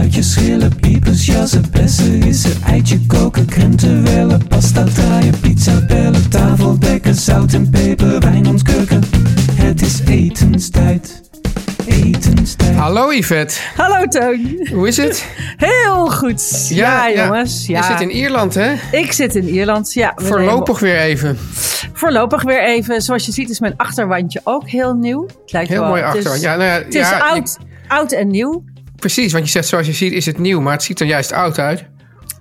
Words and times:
Spuitjes, 0.00 0.32
schillen, 0.32 0.76
piepers, 0.80 1.26
jassen, 1.26 1.64
bessen, 1.70 2.20
rissen, 2.22 2.62
eitje 2.66 2.98
koken, 3.06 3.46
krenten 3.46 4.04
wellen, 4.04 4.46
pasta 4.48 4.84
draaien, 4.84 5.40
pizza 5.40 5.80
bellen, 5.86 6.28
tafel 6.30 6.78
dekken, 6.78 7.14
zout 7.14 7.52
en 7.52 7.70
peper, 7.70 8.20
wijn 8.20 8.46
ontkurken. 8.46 9.02
Het 9.52 9.82
is 9.82 10.00
etenstijd, 10.06 11.20
etenstijd. 11.86 12.76
Hallo 12.76 13.12
Yvette, 13.12 13.54
Hallo 13.76 14.06
Teun. 14.06 14.68
hoe 14.72 14.88
is 14.88 14.96
het? 14.96 15.24
Heel 15.56 16.06
goed. 16.10 16.68
Ja, 16.68 17.10
jongens. 17.10 17.66
Ja. 17.66 17.78
Je 17.78 17.84
zit 17.84 18.00
in 18.00 18.10
Ierland, 18.10 18.54
hè? 18.54 18.74
Ik 18.92 19.12
zit 19.12 19.34
in 19.36 19.48
Ierland. 19.48 19.92
Ja, 19.92 20.12
we 20.16 20.24
Voorlopig 20.24 20.78
weer 20.78 20.98
even. 20.98 21.38
Voorlopig 21.92 22.42
weer 22.42 22.64
even. 22.64 23.02
Zoals 23.02 23.26
je 23.26 23.32
ziet 23.32 23.50
is 23.50 23.60
mijn 23.60 23.74
achterwandje 23.76 24.40
ook 24.44 24.68
heel 24.68 24.94
nieuw. 24.94 25.26
Het 25.26 25.52
lijkt 25.52 25.68
Heel 25.68 25.80
wel, 25.80 25.88
mooi 25.88 26.02
het 26.02 26.10
is- 26.14 26.16
achterwand. 26.26 26.42
Ja, 26.42 26.56
nou 26.56 26.68
ja, 26.68 26.84
Het 26.84 26.94
is 26.94 27.10
oud, 27.20 27.58
oud 27.88 28.12
en 28.12 28.28
nieuw. 28.30 28.64
Precies, 29.00 29.32
want 29.32 29.44
je 29.44 29.50
zegt 29.50 29.66
zoals 29.68 29.86
je 29.86 29.92
ziet 29.92 30.12
is 30.12 30.26
het 30.26 30.38
nieuw, 30.38 30.60
maar 30.60 30.72
het 30.72 30.82
ziet 30.82 31.00
er 31.00 31.06
juist 31.06 31.32
oud 31.32 31.58
uit. 31.58 31.84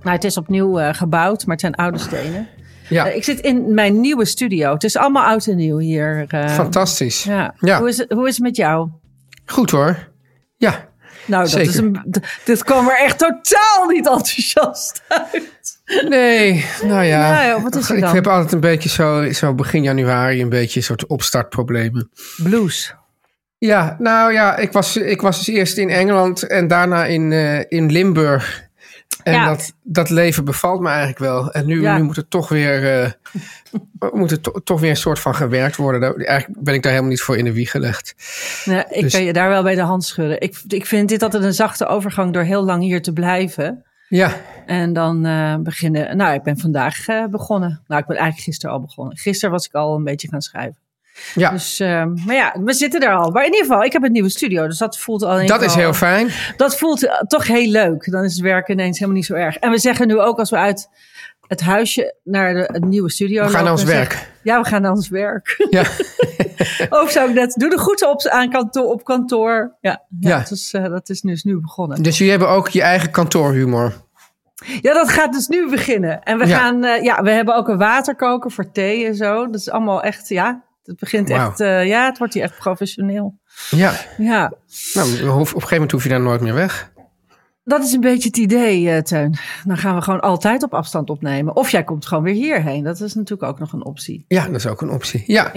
Nou, 0.04 0.16
het 0.16 0.24
is 0.24 0.38
opnieuw 0.38 0.80
eh, 0.80 0.94
gebouwd, 0.94 1.42
maar 1.46 1.52
het 1.52 1.62
zijn 1.62 1.76
oude 1.76 1.98
stenen. 1.98 2.48
Ja, 2.90 3.08
Eh, 3.08 3.16
ik 3.16 3.24
zit 3.24 3.40
in 3.40 3.74
mijn 3.74 4.00
nieuwe 4.00 4.26
studio. 4.26 4.74
Het 4.74 4.84
is 4.84 4.98
allemaal 4.98 5.24
oud 5.26 5.48
en 5.48 5.56
nieuw 5.56 5.78
hier. 5.78 6.26
eh. 6.28 6.50
fantastisch. 6.50 7.24
Ja. 7.24 7.54
Ja. 7.60 7.80
Hoe, 7.80 7.88
is 7.90 7.98
het, 7.98 8.12
hoe 8.12 8.28
is 8.28 8.34
het 8.36 8.44
met 8.44 8.56
jou? 8.56 8.90
Goed 9.46 9.72
hoor. 9.72 10.08
Ja, 10.58 10.88
Nou, 11.26 11.42
dat 11.44 11.52
Zeker. 11.52 11.70
is 11.70 11.76
een, 11.78 12.06
dit 12.46 12.64
kwam 12.64 12.88
er 12.88 12.98
echt 13.00 13.18
totaal 13.18 13.86
niet 13.88 14.08
enthousiast 14.08 15.02
uit. 15.08 15.82
nee, 16.10 16.66
nou 16.84 17.04
ja. 17.04 17.32
Nou 17.32 17.46
ja, 17.48 17.62
wat 17.62 17.76
is 17.76 17.90
er 17.90 17.96
ik 17.96 18.02
dan? 18.02 18.14
heb 18.16 18.28
altijd 18.28 18.52
een 18.52 18.60
beetje 18.60 18.90
zo, 18.90 19.32
zo 19.32 19.54
begin 19.54 19.84
januari 19.84 20.42
een 20.42 20.50
beetje 20.50 20.80
een 20.80 20.86
soort 20.86 21.06
opstartproblemen. 21.08 22.10
Blues. 22.44 22.96
Ja, 23.60 23.96
nou 24.00 24.34
ja, 24.34 24.58
ik 24.58 24.72
was, 24.72 24.98
ik 24.98 25.22
was 25.22 25.38
dus 25.38 25.48
eerst 25.56 25.78
in 25.78 25.90
Engeland 25.90 26.48
en 26.48 26.68
daarna 26.68 27.06
in, 27.06 27.32
eh, 27.32 27.60
in 27.68 27.92
Limburg. 27.92 28.68
En 29.24 29.34
Ja. 29.34 29.46
dat, 29.46 29.74
dat 29.84 30.10
leven 30.10 30.46
bevalt 30.46 30.80
me 30.80 30.88
eigenlijk 30.88 31.20
wel. 31.20 31.52
En 31.52 31.66
nu, 31.66 31.82
Ja. 31.82 31.98
nu 31.98 32.04
moet 32.04 32.16
het 32.16 32.30
toch 32.30 32.50
weer, 32.50 33.02
eh, 33.04 33.12
moet 34.20 34.30
het 34.30 34.44
to- 34.44 34.60
toch 34.64 34.80
weer 34.80 34.90
een 34.90 34.96
soort 34.98 35.20
van 35.20 35.36
gewerkt 35.36 35.76
worden. 35.76 36.02
Daar- 36.02 36.16
Eigenlijk 36.16 36.64
ben 36.64 36.74
ik 36.74 36.82
daar 36.82 36.92
helemaal 36.92 37.12
niet 37.12 37.22
voor 37.22 37.38
in 37.38 37.44
de 37.46 37.54
wieg 37.54 37.72
gelegd. 37.72 38.10
Ik 38.90 39.02
Dus- 39.02 39.12
kan 39.14 39.24
je 39.24 39.34
daar 39.34 39.50
wel 39.50 39.64
bij 39.64 39.76
de 39.76 39.82
hand 39.82 40.04
schudden. 40.04 40.42
Ik, 40.42 40.62
ik 40.68 40.86
vind 40.86 41.10
dit 41.10 41.24
altijd 41.24 41.44
een 41.44 41.54
zachte 41.54 41.86
overgang 41.86 42.34
door 42.34 42.44
heel 42.44 42.64
lang 42.64 42.82
hier 42.84 43.02
te 43.02 43.14
blijven. 43.14 43.84
Ja, 44.08 44.34
En 44.66 44.94
dan 44.94 45.25
eh, 45.25 45.56
beginnen. 45.56 46.18
Nou, 46.18 46.34
ik 46.34 46.44
ben 46.44 46.58
vandaag 46.58 47.06
begonnen. 47.30 47.81
Nou, 47.88 48.02
ik 48.02 48.08
ben 48.08 48.18
eigenlijk 48.18 48.46
gisteren 48.48 48.75
al 48.75 48.81
begonnen. 48.81 49.18
Gisteren 49.18 49.52
was 49.52 49.66
ik 49.66 49.74
al 49.74 49.96
een 49.96 50.03
beetje 50.03 50.28
gaan 50.28 50.42
schrijven. 50.42 50.78
Ja. 51.35 51.50
Dus, 51.52 51.80
eh, 51.80 52.06
maar 52.25 52.35
ja, 52.35 52.56
we 52.63 52.74
zitten 52.74 53.02
er 53.02 53.13
al. 53.16 53.31
Maar 53.31 53.46
in 53.46 53.52
ieder 53.53 53.68
geval, 53.68 53.84
ik 53.84 53.94
heb 53.94 54.03
een 54.03 54.12
nieuwe 54.12 54.30
studio. 54.30 54.68
Dus 54.68 54.78
dat 54.78 54.97
voelt 55.00 55.24
al. 55.24 55.46
dat 55.46 55.62
is 55.62 55.75
heel 55.75 55.94
fijn. 55.94 56.30
Dat 56.57 56.78
voelt 56.78 57.06
eh, 57.06 57.18
toch 57.19 57.47
heel 57.47 57.69
leuk. 57.69 58.12
Dan 58.12 58.24
is 58.24 58.34
het 58.34 58.41
werken 58.41 58.74
ineens 58.74 58.96
helemaal 59.00 59.18
niet 59.19 59.25
zo 59.28 59.34
erg. 59.34 59.56
En 59.56 59.72
we 59.72 59.78
zeggen 59.78 60.07
nu 60.07 60.19
ook 60.19 60.40
als 60.40 60.50
we 60.50 60.56
uit 60.57 60.90
het 61.47 61.62
huisje 61.62 62.16
naar 62.24 62.53
de, 62.53 62.69
het 62.74 62.85
nieuwe 62.85 63.12
studio 63.12 63.44
We 63.46 63.50
gaan 63.50 63.63
naar 63.63 63.72
ons 63.72 63.84
werk. 63.84 64.30
ja, 64.44 64.62
we 64.62 64.68
gaan 64.68 64.81
naar 64.81 64.91
ons 64.91 65.09
werk. 65.09 65.66
Ja, 65.69 65.84
Ook 67.00 67.09
zou 67.09 67.30
ik 67.30 67.36
net. 67.36 67.53
Doe 67.57 67.69
de 67.69 67.78
groeten 67.78 68.09
op, 68.09 68.28
aan 68.28 68.50
kantoor, 68.50 68.86
op 68.86 69.03
kantoor. 69.03 69.75
Ja, 69.81 70.01
ja, 70.19 70.30
Ja. 70.30 70.38
Dat, 70.38 70.51
is, 70.51 70.69
dat 70.72 71.09
is 71.09 71.22
dus 71.22 71.44
nu 71.44 71.59
begonnen. 71.59 72.03
dus 72.03 72.18
jullie 72.18 72.31
hebben 72.31 72.50
ook 72.50 72.68
je 72.69 72.81
eigen 72.81 73.12
kantoorhumor. 73.12 73.94
Ja, 74.81 74.94
dat 74.94 75.09
gaat 75.09 75.34
dus 75.34 75.47
nu 75.47 75.69
beginnen. 75.69 76.24
En 76.24 76.38
we 76.38 76.47
Ja. 76.47 76.57
gaan, 76.57 76.84
eh, 76.84 77.03
ja, 77.03 77.22
we 77.24 77.31
hebben 77.31 77.56
ook 77.56 77.68
een 77.68 77.78
waterkoker 77.78 78.51
voor 78.51 78.72
thee 78.72 79.06
en 79.06 79.16
zo. 79.16 79.46
Dat 79.46 79.59
is 79.59 79.69
allemaal 79.69 80.01
echt, 80.03 80.30
ja, 80.30 80.63
het 80.89 81.00
begint 81.00 81.29
echt, 81.29 81.59
eh, 81.59 81.85
ja, 81.85 82.05
het 82.05 82.17
wordt 82.17 82.33
hier 82.33 82.44
echt 82.44 82.57
professioneel. 82.57 83.38
Ja, 83.69 83.94
Ja, 84.17 84.53
nou, 84.94 85.29
op 85.29 85.39
een 85.39 85.45
gegeven 85.45 85.69
moment 85.72 85.91
hoef 85.91 86.03
je 86.03 86.09
daar 86.09 86.22
nooit 86.22 86.41
meer 86.41 86.53
weg. 86.53 86.91
dat 87.63 87.83
is 87.83 87.94
een 87.94 88.01
beetje 88.01 88.27
het 88.27 88.38
idee, 88.38 88.89
eh, 88.89 89.01
Teun. 89.01 89.38
Dan 89.66 89.77
gaan 89.77 89.95
we 89.95 90.01
gewoon 90.01 90.19
altijd 90.19 90.63
op 90.63 90.73
afstand 90.73 91.09
opnemen. 91.09 91.55
Of 91.55 91.69
jij 91.69 91.83
komt 91.83 92.05
gewoon 92.05 92.23
weer 92.23 92.33
hierheen. 92.33 92.83
Dat 92.83 93.00
is 93.00 93.13
natuurlijk 93.13 93.51
ook 93.51 93.59
nog 93.59 93.73
een 93.73 93.85
optie. 93.85 94.25
Ja, 94.27 94.45
dat 94.45 94.55
is 94.55 94.67
ook 94.67 94.81
een 94.81 94.89
optie. 94.89 95.23
Ja. 95.25 95.51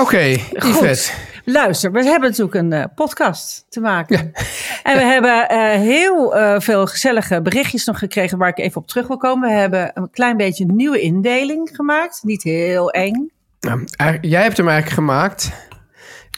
Oké, 0.00 0.18
Yvette. 0.52 1.12
Luister, 1.44 1.92
we 1.92 2.04
hebben 2.04 2.28
natuurlijk 2.28 2.56
een 2.56 2.72
eh, 2.72 2.84
podcast 2.94 3.66
te 3.68 3.80
maken. 3.80 4.18
En 4.82 4.96
we 4.96 5.02
hebben 5.02 5.46
heel 5.80 6.34
veel 6.60 6.86
gezellige 6.86 7.42
berichtjes 7.42 7.84
nog 7.84 7.98
gekregen 7.98 8.38
waar 8.38 8.48
ik 8.48 8.58
even 8.58 8.80
op 8.80 8.86
terug 8.86 9.06
wil 9.06 9.16
komen. 9.16 9.48
We 9.48 9.54
hebben 9.54 9.90
een 9.94 10.10
klein 10.10 10.36
beetje 10.36 10.64
een 10.64 10.76
nieuwe 10.76 11.00
indeling 11.00 11.70
gemaakt. 11.72 12.20
Niet 12.22 12.42
heel 12.42 12.90
eng. 12.90 13.32
Nou, 13.64 14.18
jij 14.20 14.42
hebt 14.42 14.56
hem 14.56 14.68
eigenlijk 14.68 14.98
gemaakt. 14.98 15.52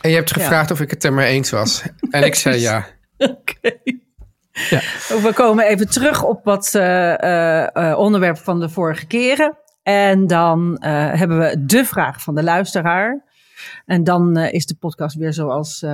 En 0.01 0.11
je 0.11 0.17
hebt 0.17 0.31
Ja. 0.31 0.43
gevraagd 0.43 0.71
of 0.71 0.81
ik 0.81 0.91
het 0.91 1.05
er 1.05 1.13
mee 1.13 1.27
eens 1.29 1.51
was. 1.51 1.83
En 2.11 2.25
ik 2.25 2.35
zei 2.35 2.61
ja. 2.61 2.87
Oké. 3.19 3.77
Ja. 4.71 4.81
We 5.09 5.31
komen 5.35 5.65
even 5.67 5.89
terug 5.91 6.23
op 6.23 6.45
wat 6.45 6.75
eh, 6.75 7.23
eh, 7.23 7.69
eh, 7.91 7.99
onderwerpen 7.99 8.43
van 8.43 8.61
de 8.61 8.69
vorige 8.69 9.07
keren. 9.07 9.59
En 9.83 10.27
dan 10.27 10.77
hebben 10.81 11.39
we 11.39 11.65
de 11.67 11.85
vraag 11.85 12.23
van 12.23 12.35
de 12.35 12.43
luisteraar. 12.43 13.25
En 13.85 14.05
dan 14.05 14.37
is 14.37 14.67
de 14.67 14.77
podcast 14.77 15.17
weer 15.17 15.33
zoals 15.33 15.85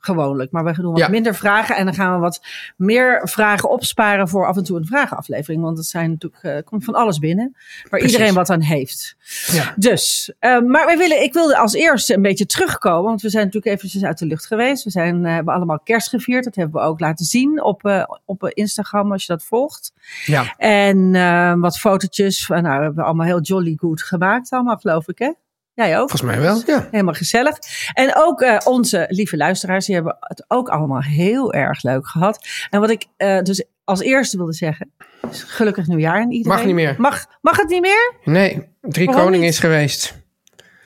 gewoonlijk. 0.00 0.50
Maar 0.50 0.64
we 0.64 0.72
doen 0.72 0.90
wat 0.92 1.00
Ja. 1.00 1.08
minder 1.08 1.34
vragen. 1.34 1.76
En 1.76 1.84
dan 1.84 1.94
gaan 1.94 2.14
we 2.14 2.20
wat 2.20 2.40
meer 2.76 3.20
vragen 3.28 3.70
opsparen 3.70 4.28
voor 4.28 4.46
af 4.46 4.56
en 4.56 4.64
toe 4.64 4.78
een 4.78 4.86
vragenaflevering. 4.86 5.62
Want 5.62 5.76
het 5.78 5.86
zijn 5.86 6.10
natuurlijk, 6.10 6.42
eh, 6.42 6.56
komt 6.64 6.84
van 6.84 6.94
alles 6.94 7.18
binnen. 7.18 7.56
Waar 7.90 8.00
iedereen 8.00 8.34
wat 8.34 8.50
aan 8.50 8.62
heeft. 8.62 9.16
Ja. 9.52 9.74
Dus, 9.76 10.32
eh, 10.38 10.60
maar 10.60 10.86
wij 10.86 10.98
willen, 10.98 11.22
ik 11.22 11.32
wilde 11.32 11.56
als 11.56 11.72
eerste 11.74 12.14
een 12.14 12.22
beetje 12.22 12.46
terugkomen. 12.46 13.04
Want 13.04 13.22
we 13.22 13.30
zijn 13.30 13.44
natuurlijk 13.44 13.74
eventjes 13.74 14.04
uit 14.04 14.18
de 14.18 14.26
lucht 14.26 14.46
geweest. 14.46 14.84
We 14.84 14.90
zijn, 14.90 15.24
eh, 15.26 15.32
hebben 15.32 15.54
allemaal 15.54 15.80
kerst 15.80 16.08
gevierd. 16.08 16.44
Dat 16.44 16.54
hebben 16.54 16.80
we 16.80 16.86
ook 16.86 17.00
laten 17.00 17.24
zien 17.24 17.62
op, 17.62 18.06
op 18.24 18.48
Instagram 18.48 19.12
als 19.12 19.26
je 19.26 19.32
dat 19.32 19.44
volgt. 19.44 19.92
Ja. 20.24 20.54
En 20.56 21.60
wat 21.60 21.78
fotootjes. 21.78 22.48
Nou, 22.48 22.62
we 22.62 22.68
hebben 22.68 23.04
allemaal 23.04 23.26
heel 23.26 23.40
jolly 23.40 23.74
good 23.76 24.02
gemaakt 24.02 24.50
allemaal, 24.50 24.76
geloof 24.76 25.08
ik, 25.08 25.18
hè? 25.18 25.32
Jij 25.74 25.98
ook? 25.98 26.10
Volgens 26.10 26.30
mij 26.30 26.40
wel, 26.40 26.62
ja. 26.66 26.88
Helemaal 26.90 27.14
gezellig. 27.14 27.58
En 27.92 28.12
ook 28.14 28.40
eh, 28.40 28.56
onze 28.64 29.06
lieve 29.08 29.36
luisteraars, 29.36 29.86
die 29.86 29.94
hebben 29.94 30.16
het 30.20 30.44
ook 30.48 30.68
allemaal 30.68 31.02
heel 31.02 31.52
erg 31.52 31.82
leuk 31.82 32.06
gehad. 32.06 32.46
En 32.70 32.80
wat 32.80 32.90
ik 32.90 33.06
eh, 33.16 33.38
dus 33.40 33.64
als 33.84 34.00
eerste 34.00 34.36
wilde 34.36 34.52
zeggen, 34.52 34.92
is 35.30 35.42
gelukkig 35.42 35.86
nieuwjaar 35.86 36.20
aan 36.20 36.30
iedereen. 36.30 36.56
Mag 36.58 36.66
niet 36.66 36.74
meer. 36.74 36.94
Mag, 36.98 37.26
mag 37.40 37.56
het 37.56 37.68
niet 37.68 37.80
meer? 37.80 38.14
Nee, 38.24 38.68
drie 38.80 39.06
Waarom 39.06 39.30
niet? 39.30 39.42
is 39.42 39.58
geweest. 39.58 40.18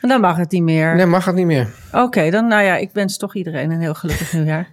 Dan 0.00 0.20
mag 0.20 0.36
het 0.36 0.50
niet 0.50 0.62
meer. 0.62 0.94
Nee, 0.94 1.06
mag 1.06 1.24
het 1.24 1.34
niet 1.34 1.46
meer. 1.46 1.68
Oké, 1.92 2.30
dan 2.30 2.46
nou 2.48 2.62
ja, 2.62 2.76
ik 2.76 2.90
wens 2.92 3.16
toch 3.16 3.34
iedereen 3.34 3.70
een 3.70 3.80
heel 3.80 3.94
gelukkig 3.94 4.32
nieuwjaar. 4.34 4.68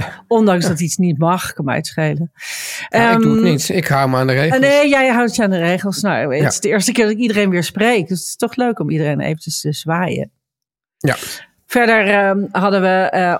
Ja. 0.00 0.24
Ondanks 0.28 0.66
dat 0.66 0.80
iets 0.80 0.96
niet 0.96 1.18
mag, 1.18 1.52
kan 1.52 1.64
mij 1.64 1.76
het 1.76 1.86
schelen. 1.86 2.32
Ja, 2.88 3.10
ik 3.12 3.20
doe 3.20 3.30
het 3.34 3.42
Ehm, 3.42 3.50
niet. 3.52 3.68
Ik 3.68 3.86
hou 3.86 4.08
me 4.10 4.16
aan 4.16 4.26
de 4.26 4.32
regels. 4.32 4.54
eh, 4.54 4.60
Nee, 4.70 4.88
jij 4.88 5.08
houdt 5.08 5.36
je 5.36 5.42
aan 5.42 5.50
de 5.50 5.58
regels. 5.58 6.00
Nou, 6.00 6.32
het 6.34 6.42
Ja. 6.42 6.48
is 6.48 6.60
de 6.60 6.68
eerste 6.68 6.92
keer 6.92 7.04
dat 7.04 7.12
ik 7.14 7.18
iedereen 7.20 7.50
weer 7.50 7.64
spreek. 7.64 8.08
Dus 8.08 8.18
het 8.18 8.28
is 8.28 8.36
toch 8.36 8.56
leuk 8.56 8.78
om 8.78 8.90
iedereen 8.90 9.20
eventjes 9.20 9.60
te 9.60 9.72
zwaaien. 9.72 10.30
Ja. 10.98 11.16
Verder 11.66 12.08
ehm, 12.08 12.44
hadden 12.50 12.80
we 12.80 12.88
eh, 13.10 13.36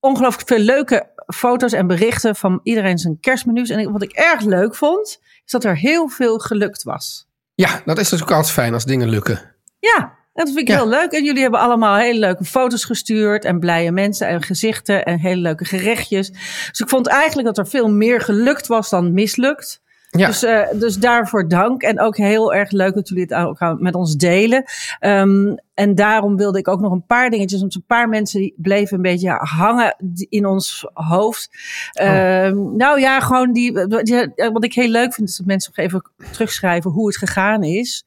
ongelooflijk 0.00 0.48
veel 0.48 0.58
leuke 0.58 1.06
foto's 1.26 1.72
en 1.72 1.86
berichten 1.86 2.36
van 2.36 2.60
iedereen 2.62 2.98
zijn 2.98 3.20
kerstmenu's. 3.20 3.70
En 3.70 3.92
wat 3.92 4.02
ik 4.02 4.12
erg 4.12 4.40
leuk 4.40 4.74
vond, 4.74 5.18
is 5.44 5.50
dat 5.52 5.64
er 5.64 5.76
heel 5.76 6.08
veel 6.08 6.38
gelukt 6.38 6.82
was. 6.82 7.28
ja, 7.54 7.80
dat 7.84 7.98
is 7.98 8.08
dus 8.08 8.22
ook 8.22 8.30
altijd 8.30 8.52
fijn 8.52 8.74
als 8.74 8.84
dingen 8.84 9.08
lukken. 9.08 9.54
Ja, 9.78 10.18
en 10.32 10.44
dat 10.44 10.54
vind 10.54 10.58
ik 10.58 10.68
Ja. 10.68 10.76
heel 10.76 10.88
leuk. 10.88 11.12
En 11.12 11.24
jullie 11.24 11.42
hebben 11.42 11.60
allemaal 11.60 11.96
hele 11.96 12.18
leuke 12.18 12.44
foto's 12.44 12.84
gestuurd. 12.84 13.44
En 13.44 13.58
blije 13.60 13.92
mensen 13.92 14.28
en 14.28 14.42
gezichten 14.42 15.04
en 15.04 15.18
hele 15.18 15.40
leuke 15.40 15.64
gerechtjes. 15.64 16.30
Dus 16.68 16.80
ik 16.80 16.88
vond 16.88 17.06
eigenlijk 17.06 17.46
dat 17.46 17.58
er 17.58 17.66
veel 17.70 17.88
meer 17.90 18.20
gelukt 18.20 18.66
was 18.66 18.90
dan 18.90 19.12
mislukt. 19.12 19.79
Ja. 20.10 20.26
Dus, 20.26 20.42
eh, 20.42 20.66
dus 20.72 20.96
daarvoor 20.98 21.48
dank. 21.48 21.82
En 21.82 22.00
ook 22.00 22.16
heel 22.16 22.54
erg 22.54 22.70
leuk 22.70 22.94
dat 22.94 23.08
jullie 23.08 23.24
het 23.28 23.34
ook 23.34 23.80
met 23.80 23.94
ons 23.94 24.16
delen. 24.16 24.64
Ehm, 24.98 25.54
en 25.74 25.94
daarom 25.94 26.36
wilde 26.36 26.58
ik 26.58 26.68
ook 26.68 26.80
nog 26.80 26.92
een 26.92 27.06
paar 27.06 27.30
dingetjes. 27.30 27.60
Want 27.60 27.74
een 27.74 27.84
paar 27.86 28.08
mensen 28.08 28.40
die 28.40 28.54
bleven 28.56 28.96
een 28.96 29.02
beetje 29.02 29.30
hangen 29.30 29.96
in 30.28 30.46
ons 30.46 30.86
hoofd. 30.92 31.50
Ehm, 31.92 32.76
nou 32.76 33.00
ja, 33.00 33.20
gewoon 33.20 33.52
die, 33.52 33.86
die- 34.02 34.32
Wat 34.52 34.64
ik 34.64 34.74
heel 34.74 34.88
leuk 34.88 35.14
vind 35.14 35.28
is 35.28 35.36
dat 35.36 35.46
mensen 35.46 35.72
nog 35.76 35.86
even 35.86 36.02
terugschrijven 36.32 36.90
hoe 36.90 37.06
het 37.06 37.16
gegaan 37.16 37.62
is. 37.62 38.04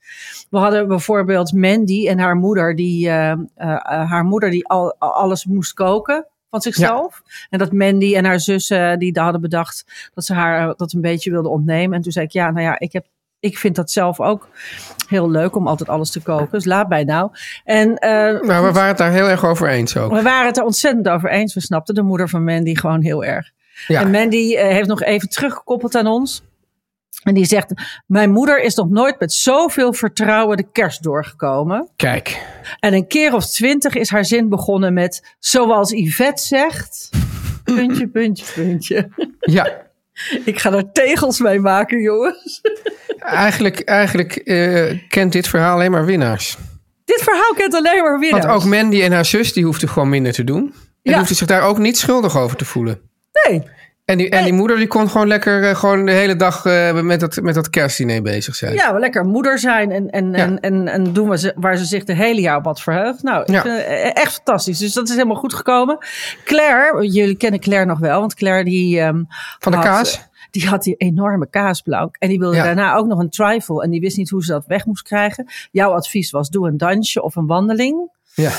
We 0.50 0.58
hadden 0.58 0.88
bijvoorbeeld 0.88 1.54
Mandy 1.54 2.08
en 2.08 2.20
haar 2.20 2.36
moeder. 2.36 2.76
Die, 2.76 3.08
eh, 3.08 3.32
eh, 3.32 3.38
eh, 3.56 4.10
haar 4.10 4.24
moeder 4.24 4.50
die 4.50 4.68
al, 4.68 4.96
alles 5.00 5.46
moest 5.46 5.74
koken 5.74 6.28
van 6.54 6.62
zichzelf. 6.62 7.22
En 7.50 7.60
dat 7.60 7.72
Mandy 7.72 8.16
en 8.16 8.26
haar 8.26 8.40
zus 8.40 8.70
eh, 8.70 8.94
die 8.98 9.20
hadden 9.20 9.42
bedacht 9.42 9.86
dat 10.14 10.26
ze 10.26 10.34
haar 10.34 10.70
eh, 10.70 10.74
dat 10.76 10.94
een 10.94 11.02
beetje 11.02 11.32
wilden 11.32 11.52
ontnemen. 11.52 11.96
En 11.96 12.02
toen 12.02 12.12
zei 12.12 12.26
ik, 12.26 12.32
ja, 12.32 12.52
nou 12.52 12.66
ja, 12.66 12.80
ik, 12.80 12.94
heb, 12.94 13.06
ik 13.40 13.58
vind 13.58 13.76
dat 13.76 13.92
zelf 13.92 14.20
ook 14.20 14.48
heel 15.08 15.30
leuk 15.30 15.56
om 15.56 15.68
altijd 15.68 15.90
alles 15.90 16.12
te 16.12 16.22
koken. 16.22 16.48
Dus 16.52 16.66
laat 16.66 16.90
mij 16.90 17.04
nou. 17.04 17.32
En 17.64 17.98
eh, 17.98 18.42
Nou, 18.42 18.66
we 18.66 18.72
waren 18.72 18.88
het 18.88 18.98
daar 18.98 19.12
heel 19.12 19.30
erg 19.30 19.46
over 19.46 19.70
eens 19.70 19.98
ook. 19.98 20.12
we 20.12 20.22
waren 20.22 20.48
het 20.48 20.58
er 20.58 20.64
ontzettend 20.64 21.10
over 21.10 21.30
eens. 21.30 21.54
We 21.54 21.62
snapten 21.62 21.96
de 21.96 22.02
moeder 22.02 22.30
van 22.30 22.44
Mandy 22.44 22.76
gewoon 22.76 23.02
heel 23.02 23.24
erg. 23.24 23.52
Ja. 23.88 24.02
En 24.02 24.12
Mandy 24.12 24.56
heeft 24.56 24.88
nog 24.88 25.02
even 25.02 25.30
teruggekoppeld 25.30 25.96
aan 25.96 26.08
ons. 26.08 26.44
En 27.24 27.34
die 27.34 27.46
zegt, 27.46 27.74
mijn 28.08 28.32
moeder 28.32 28.62
is 28.62 28.76
nog 28.76 28.90
nooit 28.90 29.20
met 29.20 29.34
zoveel 29.34 29.94
vertrouwen 29.94 30.58
de 30.58 30.66
kerst 30.72 31.04
doorgekomen. 31.04 31.90
Kijk. 31.96 32.42
En 32.80 32.94
een 32.94 33.08
keer 33.08 33.34
of 33.34 33.46
twintig 33.50 33.94
is 33.96 34.10
haar 34.10 34.26
zin 34.26 34.50
begonnen 34.50 34.94
met, 34.94 35.36
zoals 35.40 35.92
Yvette 35.92 36.44
zegt, 36.44 37.10
puntje, 37.64 38.08
puntje, 38.08 38.46
puntje. 38.54 39.10
Ja. 39.40 39.82
Ik 40.46 40.60
ga 40.60 40.72
er 40.74 40.92
tegels 40.92 41.40
mee 41.40 41.60
maken, 41.60 42.02
jongens. 42.02 42.62
Eigenlijk, 43.18 43.80
eigenlijk 43.80 44.36
eh, 44.36 45.00
kent 45.08 45.32
dit 45.32 45.48
verhaal 45.48 45.74
alleen 45.74 45.92
maar 45.92 46.06
winnaars. 46.06 46.58
Dit 47.06 47.22
verhaal 47.22 47.54
kent 47.56 47.74
alleen 47.74 48.04
maar 48.04 48.20
winnaars. 48.20 48.46
Want 48.46 48.64
ook 48.64 48.70
Mandy 48.70 49.02
en 49.02 49.12
haar 49.12 49.26
zus, 49.26 49.54
die 49.54 49.66
hoefden 49.66 49.90
gewoon 49.90 50.10
minder 50.10 50.32
te 50.34 50.44
doen. 50.44 50.74
En 51.04 51.12
Ja. 51.12 51.18
hoefden 51.18 51.36
zich 51.36 51.48
daar 51.48 51.62
ook 51.62 51.78
niet 51.78 51.98
schuldig 51.98 52.38
over 52.38 52.58
te 52.58 52.66
voelen. 52.66 53.00
Nee, 53.48 53.64
En 54.06 54.18
die, 54.18 54.30
en 54.30 54.44
die 54.44 54.54
moeder 54.54 54.78
die 54.78 54.88
kon 54.88 55.10
gewoon 55.10 55.28
lekker 55.28 55.70
eh, 55.70 55.76
gewoon 55.76 56.06
de 56.06 56.12
hele 56.12 56.36
dag 56.36 56.66
eh, 56.66 57.02
met, 57.02 57.20
dat, 57.20 57.36
met 57.42 57.56
dat 57.56 57.70
kerstdiner 57.70 58.22
bezig 58.22 58.56
zijn. 58.56 58.74
ja, 58.74 59.00
lekker 59.00 59.26
moeder 59.26 59.60
zijn 59.60 59.92
en, 59.92 60.10
en, 60.10 60.32
Ja. 60.32 60.38
en, 60.38 60.60
en, 60.60 60.88
en 60.88 61.14
doen 61.14 61.28
waar 61.28 61.38
ze, 61.38 61.54
waar 61.56 61.78
ze 61.78 61.86
zich 61.86 62.04
de 62.04 62.14
hele 62.16 62.42
jaar 62.42 62.58
op 62.58 62.66
had 62.66 62.82
verheugd. 62.82 63.24
Nou, 63.24 63.42
ik 63.42 63.50
Ja. 63.50 63.62
vind 63.62 63.76
het 63.78 64.14
echt 64.18 64.34
fantastisch. 64.34 64.78
Dus 64.78 64.94
dat 64.94 65.08
is 65.10 65.14
helemaal 65.16 65.36
goed 65.36 65.54
gekomen. 65.54 65.98
Claire, 66.46 67.08
jullie 67.08 67.36
kennen 67.38 67.60
Claire 67.60 67.86
nog 67.86 68.00
wel, 68.00 68.20
want 68.20 68.34
Claire 68.36 68.64
die... 68.64 69.00
ehm, 69.00 69.24
Van 69.60 69.72
de 69.72 69.78
had, 69.78 69.86
kaas? 69.88 70.16
eh, 70.18 70.22
Die 70.52 70.68
had 70.68 70.84
die 70.84 70.96
enorme 70.96 71.50
kaasplank. 71.50 72.16
En 72.20 72.30
die 72.30 72.40
wilde 72.40 72.56
Ja. 72.56 72.64
daarna 72.64 72.96
ook 72.96 73.08
nog 73.08 73.20
een 73.20 73.30
trifle. 73.30 73.84
En 73.84 73.90
die 73.90 74.00
wist 74.02 74.18
niet 74.18 74.30
hoe 74.30 74.44
ze 74.44 74.52
dat 74.52 74.66
weg 74.66 74.86
moest 74.86 75.04
krijgen. 75.04 75.48
Jouw 75.72 75.92
advies 75.92 76.32
was: 76.32 76.50
doe 76.50 76.68
een 76.68 76.78
dansje 76.78 77.22
of 77.22 77.36
een 77.36 77.48
wandeling. 77.48 78.10
Ja. 78.36 78.52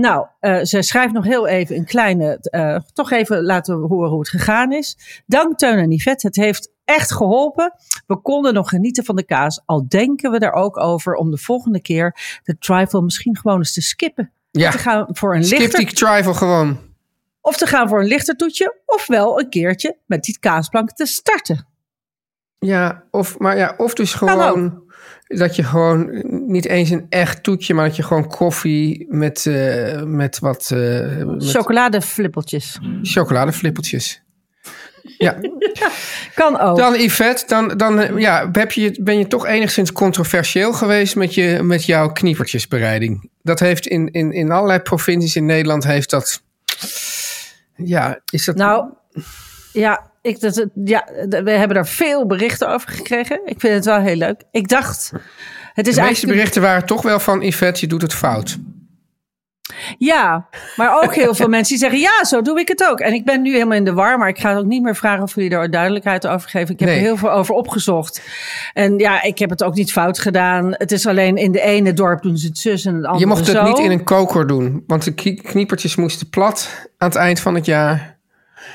Nou, 0.00 0.26
eh, 0.40 0.62
ze 0.62 0.82
schrijft 0.82 1.12
nog 1.12 1.24
heel 1.24 1.46
even 1.46 1.76
een 1.76 1.84
kleine, 1.84 2.38
eh, 2.40 2.78
toch 2.92 3.10
even 3.10 3.42
laten 3.42 3.80
we 3.80 3.86
horen 3.86 4.10
hoe 4.10 4.18
het 4.18 4.28
gegaan 4.28 4.72
is. 4.72 5.22
Dank 5.26 5.58
Teun 5.58 5.78
en 5.78 5.90
Yvette, 5.90 6.26
het 6.26 6.36
heeft 6.36 6.72
echt 6.84 7.12
geholpen. 7.12 7.72
We 8.06 8.16
konden 8.16 8.54
nog 8.54 8.68
genieten 8.68 9.04
van 9.04 9.16
de 9.16 9.24
kaas, 9.24 9.62
al 9.64 9.88
denken 9.88 10.30
we 10.30 10.38
er 10.38 10.52
ook 10.52 10.76
over 10.76 11.14
om 11.14 11.30
de 11.30 11.38
volgende 11.38 11.80
keer 11.80 12.16
de 12.42 12.58
trifle 12.58 13.02
misschien 13.02 13.36
gewoon 13.36 13.58
eens 13.58 13.72
te 13.72 13.80
skippen. 13.80 14.32
Ja. 14.50 14.70
Te 14.70 14.78
gaan 14.78 15.06
voor 15.08 15.36
een 15.36 15.44
Skip 15.44 15.58
lichter, 15.58 15.78
die 15.78 15.94
trifle 15.94 16.34
gewoon. 16.34 16.78
of 17.40 17.56
te 17.56 17.66
gaan 17.66 17.88
voor 17.88 18.00
een 18.00 18.08
lichter 18.08 18.36
toetje, 18.36 18.76
ofwel 18.86 19.40
een 19.40 19.48
keertje 19.48 19.96
met 20.06 20.22
die 20.22 20.38
kaasplank 20.38 20.92
te 20.92 21.06
starten. 21.06 21.66
Ja, 22.58 23.04
of, 23.10 23.38
maar 23.38 23.56
ja, 23.56 23.74
of 23.76 23.94
dus 23.94 24.14
gewoon 24.14 24.82
dat 25.26 25.56
je 25.56 25.62
gewoon 25.62 26.24
niet 26.46 26.66
eens 26.66 26.90
een 26.90 27.06
echt 27.08 27.42
toetje, 27.42 27.74
maar 27.74 27.86
dat 27.86 27.96
je 27.96 28.02
gewoon 28.02 28.28
koffie 28.28 29.06
met, 29.08 29.46
eh, 29.46 30.02
met 30.02 30.38
wat 30.38 30.70
met 30.70 31.50
Chocoladeflippeltjes. 31.50 32.78
chocoladeflippeltjes. 33.02 34.22
Ja, 35.18 35.38
Kan 36.34 36.58
ook. 36.58 36.76
dan 36.76 36.94
Yvette, 36.94 37.46
dan, 37.46 37.68
dan 37.68 38.00
eh, 38.00 38.18
ja, 38.18 38.48
heb 38.52 38.72
je, 38.72 38.98
ben 39.02 39.18
je 39.18 39.26
toch 39.26 39.46
enigszins 39.46 39.92
controversieel 39.92 40.72
geweest 40.72 41.16
met, 41.16 41.34
je, 41.34 41.62
met 41.62 41.84
jouw 41.84 42.12
kniepertjesbereiding. 42.12 43.30
Dat 43.42 43.60
heeft 43.60 43.86
in, 43.86 44.10
in, 44.10 44.32
in 44.32 44.50
allerlei 44.50 44.80
provincies 44.80 45.36
in 45.36 45.46
Nederland 45.46 45.84
heeft 45.84 46.10
dat... 46.10 46.42
Ja, 47.74 48.20
is 48.32 48.44
dat... 48.44 48.56
Nou, 48.56 48.92
ja, 49.72 50.07
ik, 50.22 50.40
dat, 50.40 50.66
ja, 50.84 51.08
we 51.28 51.50
hebben 51.50 51.76
er 51.76 51.86
veel 51.86 52.26
berichten 52.26 52.68
over 52.68 52.90
gekregen. 52.90 53.40
Ik 53.44 53.60
vind 53.60 53.74
het 53.74 53.84
wel 53.84 54.00
heel 54.00 54.16
leuk. 54.16 54.42
Ik 54.50 54.68
dacht, 54.68 55.12
het 55.74 55.86
is 55.86 55.94
de 55.94 56.02
meeste 56.02 56.26
berichten 56.26 56.62
waren 56.62 56.86
toch 56.86 57.02
wel 57.02 57.20
van 57.20 57.40
Yvette, 57.42 57.80
je 57.80 57.86
doet 57.86 58.02
het 58.02 58.14
fout. 58.14 58.58
Ja, 59.98 60.48
maar 60.76 61.02
ook 61.02 61.14
heel 61.14 61.34
veel 61.34 61.48
mensen 61.56 61.68
die 61.78 61.78
zeggen, 61.88 62.00
ja, 62.00 62.24
zo 62.24 62.42
doe 62.42 62.60
ik 62.60 62.68
het 62.68 62.88
ook. 62.90 63.00
En 63.00 63.12
ik 63.12 63.24
ben 63.24 63.42
nu 63.42 63.52
helemaal 63.52 63.76
in 63.76 63.84
de 63.84 63.92
war, 63.92 64.18
maar 64.18 64.28
ik 64.28 64.38
ga 64.38 64.56
ook 64.56 64.64
niet 64.64 64.82
meer 64.82 64.96
vragen 64.96 65.22
of 65.22 65.34
jullie 65.34 65.50
er 65.50 65.70
duidelijkheid 65.70 66.26
over 66.26 66.48
geven. 66.50 66.74
Ik 66.74 66.80
heb 66.80 66.88
Nee. 66.88 66.98
er 66.98 67.04
heel 67.04 67.16
veel 67.16 67.30
over 67.32 67.54
opgezocht. 67.54 68.22
En 68.72 68.98
ja, 68.98 69.22
ik 69.22 69.38
heb 69.38 69.50
het 69.50 69.62
ook 69.62 69.74
niet 69.74 69.92
fout 69.92 70.18
gedaan. 70.18 70.74
Het 70.76 70.92
is 70.92 71.06
alleen 71.06 71.36
in 71.36 71.52
de 71.52 71.60
ene 71.60 71.92
dorp 71.92 72.22
doen 72.22 72.36
ze 72.38 72.46
het 72.46 72.58
zus 72.58 72.84
en 72.84 72.90
in 72.90 72.96
het 72.96 73.04
andere 73.06 73.24
Je 73.24 73.30
mocht 73.34 73.46
het 73.46 73.56
zo. 73.56 73.62
niet 73.64 73.78
in 73.78 73.90
een 73.90 74.04
koker 74.04 74.46
doen, 74.46 74.84
want 74.86 75.04
de 75.04 75.14
knie- 75.14 75.42
kniepertjes 75.42 75.96
moesten 75.96 76.28
plat 76.28 76.88
aan 76.98 77.08
het 77.08 77.16
eind 77.18 77.40
van 77.40 77.54
het 77.54 77.64
jaar. 77.66 78.17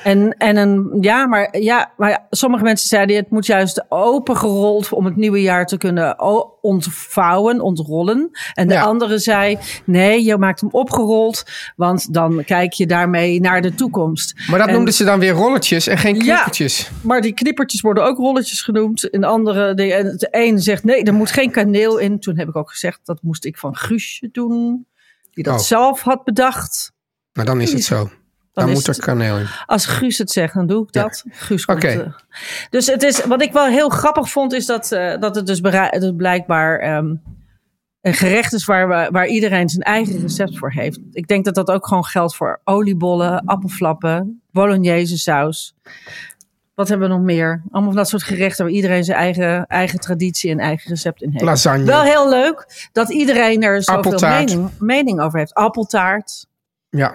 En, 0.04 0.36
en 0.38 0.56
een, 0.56 0.96
ja, 1.00 1.26
maar, 1.26 1.58
ja, 1.60 1.92
maar 1.96 2.10
ja, 2.10 2.26
sommige 2.30 2.62
mensen 2.62 2.88
zeiden 2.88 3.16
het 3.16 3.30
moet 3.30 3.46
juist 3.46 3.84
opengerold 3.88 4.92
om 4.92 5.04
het 5.04 5.16
nieuwe 5.16 5.42
jaar 5.42 5.66
te 5.66 5.76
kunnen 5.76 6.20
ontvouwen, 6.60 7.60
ontrollen. 7.60 8.30
En 8.54 8.68
de 8.68 8.74
Ja. 8.74 8.82
andere 8.82 9.18
zei 9.18 9.58
nee, 9.84 10.24
je 10.24 10.36
maakt 10.38 10.60
hem 10.60 10.70
opgerold, 10.72 11.42
want 11.76 12.14
dan 12.14 12.42
kijk 12.44 12.72
je 12.72 12.86
daarmee 12.86 13.40
naar 13.40 13.62
de 13.62 13.74
toekomst. 13.74 14.34
Maar 14.50 14.58
dat 14.58 14.68
En- 14.68 14.74
noemden 14.74 14.94
ze 14.94 15.04
dan 15.04 15.18
weer 15.18 15.32
rolletjes 15.32 15.86
en 15.86 15.98
geen 15.98 16.14
Ja. 16.14 16.20
kniepertjes. 16.20 16.90
Maar 17.02 17.20
die 17.20 17.32
knippertjes 17.34 17.80
worden 17.80 18.04
ook 18.04 18.16
rolletjes 18.16 18.62
genoemd. 18.62 19.10
En 19.10 19.20
de 19.20 19.26
andere, 19.26 19.74
de, 19.74 20.14
de 20.16 20.28
een 20.30 20.58
zegt 20.58 20.84
nee, 20.84 21.02
er 21.02 21.14
moet 21.14 21.30
geen 21.30 21.50
kaneel 21.50 21.98
in. 21.98 22.20
Toen 22.20 22.38
heb 22.38 22.48
ik 22.48 22.56
ook 22.56 22.70
gezegd 22.70 23.00
dat 23.04 23.22
moest 23.22 23.44
ik 23.44 23.58
van 23.58 23.76
Guusje 23.76 24.28
doen, 24.32 24.86
die 25.30 25.44
dat 25.44 25.54
Oh. 25.54 25.60
zelf 25.60 26.00
had 26.00 26.24
bedacht. 26.24 26.92
Maar 27.32 27.44
dan 27.44 27.60
is 27.60 27.72
het 27.72 27.84
zo. 27.84 28.10
Dan, 28.54 28.70
moet 28.70 28.86
er 28.86 28.98
kaneel 28.98 29.38
in. 29.38 29.46
Als 29.66 29.86
Guus 29.86 30.18
het 30.18 30.30
zegt, 30.30 30.54
dan 30.54 30.66
doe 30.66 30.82
ik 30.82 30.94
Ja. 30.94 31.02
dat. 31.02 31.24
Guus 31.30 31.64
komt. 31.64 31.84
Oké. 31.84 31.92
eh. 31.92 32.12
dus 32.70 32.86
het 32.86 33.02
is, 33.02 33.24
wat 33.24 33.42
ik 33.42 33.52
wel 33.52 33.66
heel 33.66 33.88
grappig 33.88 34.30
vond, 34.30 34.52
is 34.52 34.66
dat, 34.66 34.92
eh, 34.92 35.20
dat 35.20 35.34
het 35.34 35.46
dus 35.46 35.60
dat 35.60 36.16
blijkbaar 36.16 36.78
ehm, 36.78 37.14
een 38.00 38.14
gerecht 38.14 38.52
is 38.52 38.64
waar, 38.64 38.88
we, 38.88 39.08
waar 39.10 39.26
iedereen 39.26 39.68
zijn 39.68 39.82
eigen 39.82 40.20
recept 40.20 40.58
voor 40.58 40.70
heeft. 40.72 41.00
Ik 41.12 41.26
denk 41.26 41.44
dat 41.44 41.54
dat 41.54 41.70
ook 41.70 41.86
gewoon 41.86 42.04
geldt 42.04 42.36
voor 42.36 42.60
oliebollen, 42.64 43.44
appelflappen, 43.44 44.42
bolognese 44.50 45.18
saus. 45.18 45.74
Wat 46.74 46.88
hebben 46.88 47.08
we 47.08 47.14
nog 47.14 47.22
meer? 47.22 47.62
Allemaal 47.70 47.90
van 47.90 48.00
dat 48.00 48.08
soort 48.08 48.22
gerechten 48.22 48.64
waar 48.64 48.74
iedereen 48.74 49.04
zijn 49.04 49.18
eigen, 49.18 49.66
eigen 49.66 50.00
traditie 50.00 50.50
en 50.50 50.58
eigen 50.58 50.90
recept 50.90 51.22
in 51.22 51.30
heeft. 51.30 51.44
Lasagne. 51.44 51.84
Wel 51.84 52.02
heel 52.02 52.28
leuk 52.28 52.88
dat 52.92 53.10
iedereen 53.12 53.62
er 53.62 53.82
zoveel 53.82 54.18
mening, 54.28 54.70
mening 54.78 55.20
over 55.20 55.38
heeft. 55.38 55.54
Appeltaart. 55.54 56.46
Ja. 56.90 57.14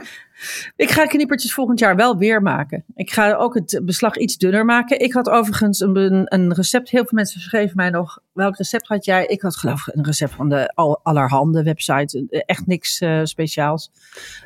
Ik 0.75 0.91
ga 0.91 1.05
kniepertjes 1.05 1.53
volgend 1.53 1.79
jaar 1.79 1.96
wel 1.96 2.17
weer 2.17 2.41
maken. 2.41 2.84
Ik 2.96 3.12
ga 3.12 3.34
ook 3.34 3.53
het 3.53 3.81
beslag 3.84 4.17
iets 4.17 4.38
dunner 4.38 4.65
maken. 4.65 5.00
Ik 5.00 5.13
had 5.13 5.29
overigens 5.29 5.79
een, 5.79 6.22
een, 6.34 6.53
recept. 6.53 6.89
Heel 6.89 7.01
veel 7.05 7.17
mensen 7.17 7.41
schreven 7.41 7.75
mij 7.75 7.89
nog. 7.89 8.19
Welk 8.34 8.58
recept 8.58 8.88
had 8.88 9.05
jij? 9.05 9.25
Ik 9.25 9.41
had 9.41 9.55
geloof 9.58 9.88
ik 9.88 9.96
een 9.96 10.05
recept 10.05 10.34
van 10.34 10.50
de 10.50 10.72
al, 10.75 11.00
allerhande 11.03 11.63
website. 11.63 12.43
Echt 12.46 12.65
niks 12.67 13.00
eh, 13.00 13.19
speciaals. 13.24 13.91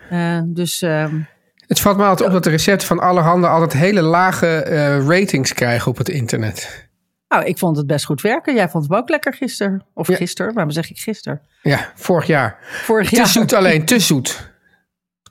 Eh, 0.09 0.39
dus 0.45 0.81
ehm, 0.81 1.19
Het 1.67 1.79
valt 1.79 1.97
me 1.97 2.03
altijd 2.03 2.27
op 2.27 2.33
dat 2.33 2.43
de 2.43 2.49
recepten 2.49 2.87
van 2.87 2.99
allerhande 2.99 3.47
altijd 3.47 3.73
hele 3.73 4.01
lage 4.01 4.47
eh, 4.47 5.05
ratings 5.07 5.53
krijgen 5.53 5.91
op 5.91 5.97
het 5.97 6.09
internet. 6.09 6.89
nou, 7.27 7.45
ik 7.45 7.57
vond 7.57 7.77
het 7.77 7.87
best 7.87 8.05
goed 8.05 8.21
werken. 8.21 8.55
Jij 8.55 8.69
vond 8.69 8.83
het 8.83 8.93
ook 8.97 9.09
lekker 9.09 9.33
gisteren. 9.33 9.85
Of 9.93 10.07
Ja. 10.07 10.15
gisteren, 10.15 10.53
waarom 10.53 10.71
zeg 10.71 10.89
ik 10.89 10.97
gisteren? 10.97 11.41
Ja, 11.61 11.91
vorig 11.95 12.27
jaar. 12.27 12.57
Vorig 12.83 13.09
Te 13.09 13.15
jaar. 13.15 13.27
zoet 13.27 13.53
alleen, 13.53 13.85
te 13.85 13.99
zoet. 13.99 14.51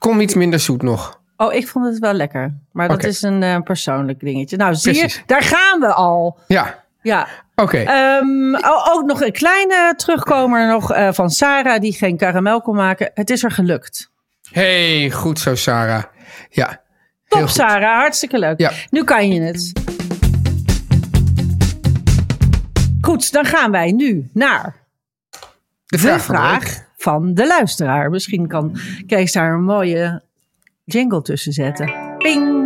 Kon 0.03 0.19
iets 0.19 0.33
minder 0.33 0.59
zoet 0.59 0.81
nog. 0.81 1.19
Oh, 1.37 1.53
ik 1.53 1.67
vond 1.67 1.85
het 1.85 1.99
wel 1.99 2.13
lekker. 2.13 2.53
Maar 2.71 2.87
dat 2.87 3.03
is 3.03 3.21
een 3.21 3.43
eh, 3.43 3.59
persoonlijk 3.61 4.19
dingetje. 4.19 4.57
Nou, 4.57 4.75
zie 4.75 4.93
je, 4.95 5.15
daar 5.25 5.41
gaan 5.41 5.79
we 5.79 5.93
al. 5.93 6.37
Ja, 6.47 6.83
Ja, 7.01 7.27
oké. 7.55 7.77
Ehm, 7.77 8.55
o- 8.55 8.91
ook 8.93 9.03
nog 9.05 9.21
een 9.21 9.31
kleine 9.31 9.93
terugkomer 9.97 10.67
nog, 10.67 10.91
eh, 10.93 11.11
van 11.11 11.29
Sarah, 11.29 11.79
die 11.81 11.93
geen 11.93 12.17
karamel 12.17 12.61
kon 12.61 12.75
maken. 12.75 13.11
Het 13.13 13.29
is 13.29 13.43
er 13.43 13.51
gelukt. 13.51 14.11
hey, 14.51 15.11
goed 15.11 15.39
zo, 15.39 15.55
Sarah. 15.55 16.03
Ja. 16.49 16.81
Top. 17.27 17.49
Sarah. 17.49 17.97
Hartstikke 17.99 18.39
leuk. 18.39 18.59
Ja. 18.59 18.71
Nu 18.89 19.03
kan 19.03 19.27
je 19.27 19.41
het. 19.41 19.71
Goed, 23.01 23.31
dan 23.31 23.45
gaan 23.45 23.71
wij 23.71 23.91
nu 23.91 24.29
naar 24.33 24.75
De 25.85 25.97
vraag, 25.97 26.17
de 26.17 26.23
vraag. 26.23 26.83
Van 27.03 27.33
de 27.33 27.47
luisteraar. 27.47 28.09
Misschien 28.09 28.47
kan 28.47 28.77
Kees 29.07 29.31
daar 29.31 29.53
een 29.53 29.63
mooie 29.63 30.21
jingle 30.83 31.21
tussen 31.21 31.51
zetten. 31.53 31.93
Ping! 32.17 32.61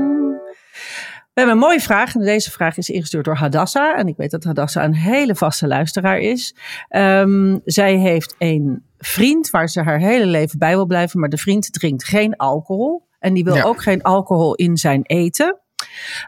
We 1.33 1.43
hebben 1.43 1.55
een 1.55 1.67
mooie 1.67 1.79
vraag. 1.79 2.15
En 2.15 2.21
deze 2.21 2.51
vraag 2.51 2.77
is 2.77 2.89
ingestuurd 2.89 3.25
door 3.25 3.35
Hadassa. 3.35 3.95
En 3.97 4.07
ik 4.07 4.17
weet 4.17 4.31
dat 4.31 4.43
Hadassa 4.43 4.83
een 4.83 4.95
hele 4.95 5.35
vaste 5.35 5.67
luisteraar 5.67 6.19
is. 6.19 6.55
Ehm, 6.89 7.57
zij 7.65 7.95
heeft 7.95 8.35
een 8.37 8.83
vriend 8.97 9.49
waar 9.49 9.69
ze 9.69 9.81
haar 9.81 9.99
hele 9.99 10.25
leven 10.25 10.59
bij 10.59 10.75
wil 10.75 10.85
blijven. 10.85 11.19
Maar 11.19 11.29
de 11.29 11.37
vriend 11.37 11.73
drinkt 11.73 12.03
geen 12.03 12.35
alcohol. 12.35 13.07
En 13.19 13.33
die 13.33 13.43
wil 13.43 13.55
Ja. 13.55 13.63
ook 13.63 13.81
geen 13.81 14.01
alcohol 14.01 14.55
in 14.55 14.77
zijn 14.77 15.01
eten. 15.03 15.57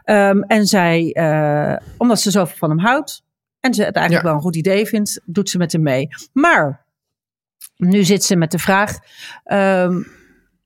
Ehm, 0.04 0.40
en 0.42 0.66
zij, 0.66 1.12
eh, 1.12 1.76
omdat 1.96 2.20
ze 2.20 2.30
zoveel 2.30 2.56
van 2.56 2.68
hem 2.68 2.78
houdt. 2.78 3.22
En 3.60 3.74
ze 3.74 3.84
het 3.84 3.94
eigenlijk 3.96 4.24
Ja. 4.24 4.30
wel 4.30 4.38
een 4.38 4.44
goed 4.46 4.56
idee 4.56 4.86
vindt, 4.86 5.20
doet 5.24 5.50
ze 5.50 5.58
met 5.58 5.72
hem 5.72 5.82
mee. 5.82 6.08
Maar 6.32 6.84
nu 7.76 8.04
zit 8.04 8.24
ze 8.24 8.36
met 8.36 8.50
de 8.50 8.58
vraag. 8.58 8.98
ehm, 9.44 10.02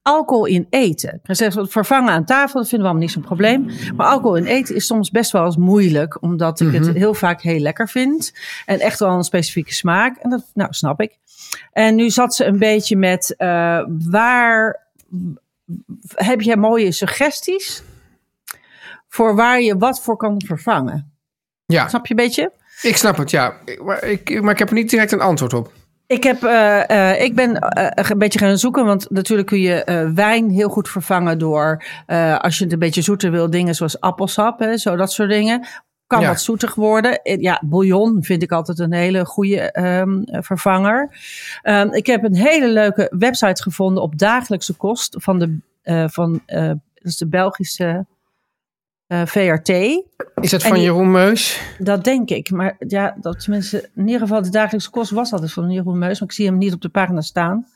alcohol 0.03 0.45
in 0.47 0.67
eten. 0.71 1.21
Vervangen 1.69 2.13
aan 2.13 2.25
tafel, 2.25 2.61
dat 2.61 2.69
vinden 2.69 2.79
we 2.79 2.85
allemaal 2.85 3.03
niet 3.03 3.11
zo'n 3.11 3.23
probleem. 3.23 3.71
Maar 3.97 4.07
alcohol 4.07 4.37
in 4.37 4.45
eten 4.47 4.75
is 4.75 4.87
soms 4.87 5.11
best 5.11 5.33
wel 5.33 5.45
eens 5.45 5.57
moeilijk. 5.57 6.23
Omdat 6.23 6.61
ik 6.61 6.73
het 6.73 6.89
heel 6.89 7.15
vaak 7.15 7.43
heel 7.43 7.59
lekker 7.59 7.89
vind. 7.89 8.33
En 8.67 8.81
echt 8.81 8.99
wel 8.99 9.11
een 9.11 9.25
specifieke 9.25 9.75
smaak. 9.75 10.17
En 10.17 10.31
dat 10.31 10.45
nou, 10.55 10.73
snap 10.73 11.01
ik. 11.01 11.19
En 11.73 11.95
nu 11.95 12.11
zat 12.11 12.35
ze 12.35 12.45
een 12.45 12.59
beetje 12.59 12.97
met 12.97 13.35
eh, 13.37 13.85
waar 14.11 14.87
heb 16.15 16.41
jij 16.41 16.57
mooie 16.57 16.93
suggesties 16.93 17.83
voor 19.09 19.35
waar 19.37 19.61
je 19.61 19.77
wat 19.77 20.01
voor 20.01 20.17
kan 20.17 20.43
vervangen? 20.47 21.13
Ja, 21.67 21.89
Snap 21.89 22.07
je 22.07 22.15
een 22.15 22.25
beetje? 22.25 22.53
ik 22.83 22.97
snap 22.97 23.17
het, 23.17 23.31
ja. 23.31 23.55
Maar 23.85 24.05
ik, 24.05 24.43
maar 24.43 24.53
ik 24.53 24.59
heb 24.59 24.69
er 24.69 24.75
niet 24.75 24.91
direct 24.91 25.13
een 25.13 25.21
antwoord 25.21 25.53
op. 25.55 25.73
Ik, 26.07 26.23
heb, 26.23 26.43
eh, 26.43 26.91
eh, 26.91 27.23
ik 27.23 27.35
ben 27.35 27.59
eh, 27.59 28.11
een 28.11 28.19
beetje 28.19 28.39
gaan 28.39 28.59
zoeken, 28.59 28.85
want 28.85 29.11
natuurlijk 29.11 29.49
kun 29.49 29.61
je 29.61 30.11
wijn 30.15 30.51
heel 30.51 30.69
goed 30.69 30.89
vervangen 30.89 31.39
door, 31.39 31.85
als 32.39 32.59
je 32.59 32.65
het 32.65 32.73
een 32.73 32.79
beetje 32.79 33.03
zoeter 33.03 33.31
wil, 33.31 33.51
dingen 33.51 33.75
zoals 33.75 34.01
appelsap, 34.01 34.59
hè, 34.59 34.77
zo 34.77 34.97
dat 34.97 35.13
soort 35.13 35.31
dingen. 35.31 35.67
Kan 36.07 36.21
Ja. 36.21 36.29
wat 36.29 36.41
zoetig 36.41 36.75
worden. 36.75 37.21
Ja, 37.23 37.63
bouillon 37.65 38.23
vind 38.23 38.43
ik 38.43 38.53
altijd 38.53 38.79
een 38.79 38.93
hele 38.93 39.25
goede 39.25 39.73
ehm, 39.73 40.23
vervanger. 40.25 41.17
Ehm, 41.63 41.93
ik 41.93 42.07
heb 42.07 42.25
een 42.25 42.37
hele 42.37 42.69
leuke 42.69 43.13
website 43.19 43.63
gevonden 43.63 44.03
op 44.03 44.19
dagelijkse 44.19 44.73
kost 44.73 45.17
van 45.19 45.39
de, 45.39 45.59
van, 46.11 46.43
dat 46.47 46.79
is 47.03 47.17
de 47.17 47.29
Belgische 47.29 48.07
eh, 49.07 49.23
VRT. 49.25 49.69
Is 49.69 50.51
dat 50.51 50.63
En 50.63 50.69
van 50.69 50.73
die- 50.73 50.83
Jeroen 50.83 51.11
Meus? 51.11 51.61
Dat 51.79 52.05
denk 52.05 52.31
ik. 52.31 52.51
Maar 52.51 52.77
ja, 52.79 53.17
dat 53.21 53.41
tenminste, 53.41 53.91
in 53.95 54.07
ieder 54.07 54.21
geval 54.21 54.43
de 54.43 54.49
dagelijkse 54.51 54.91
kost 54.91 55.11
was 55.11 55.33
altijd 55.33 55.53
van 55.53 55.71
Jeroen 55.71 55.99
Meus. 55.99 56.21
Maar 56.21 56.29
ik 56.29 56.35
zie 56.35 56.47
hem 56.47 56.59
niet 56.59 56.73
op 56.73 56.81
de 56.81 56.89
pagina 56.89 57.21
staan. 57.21 57.67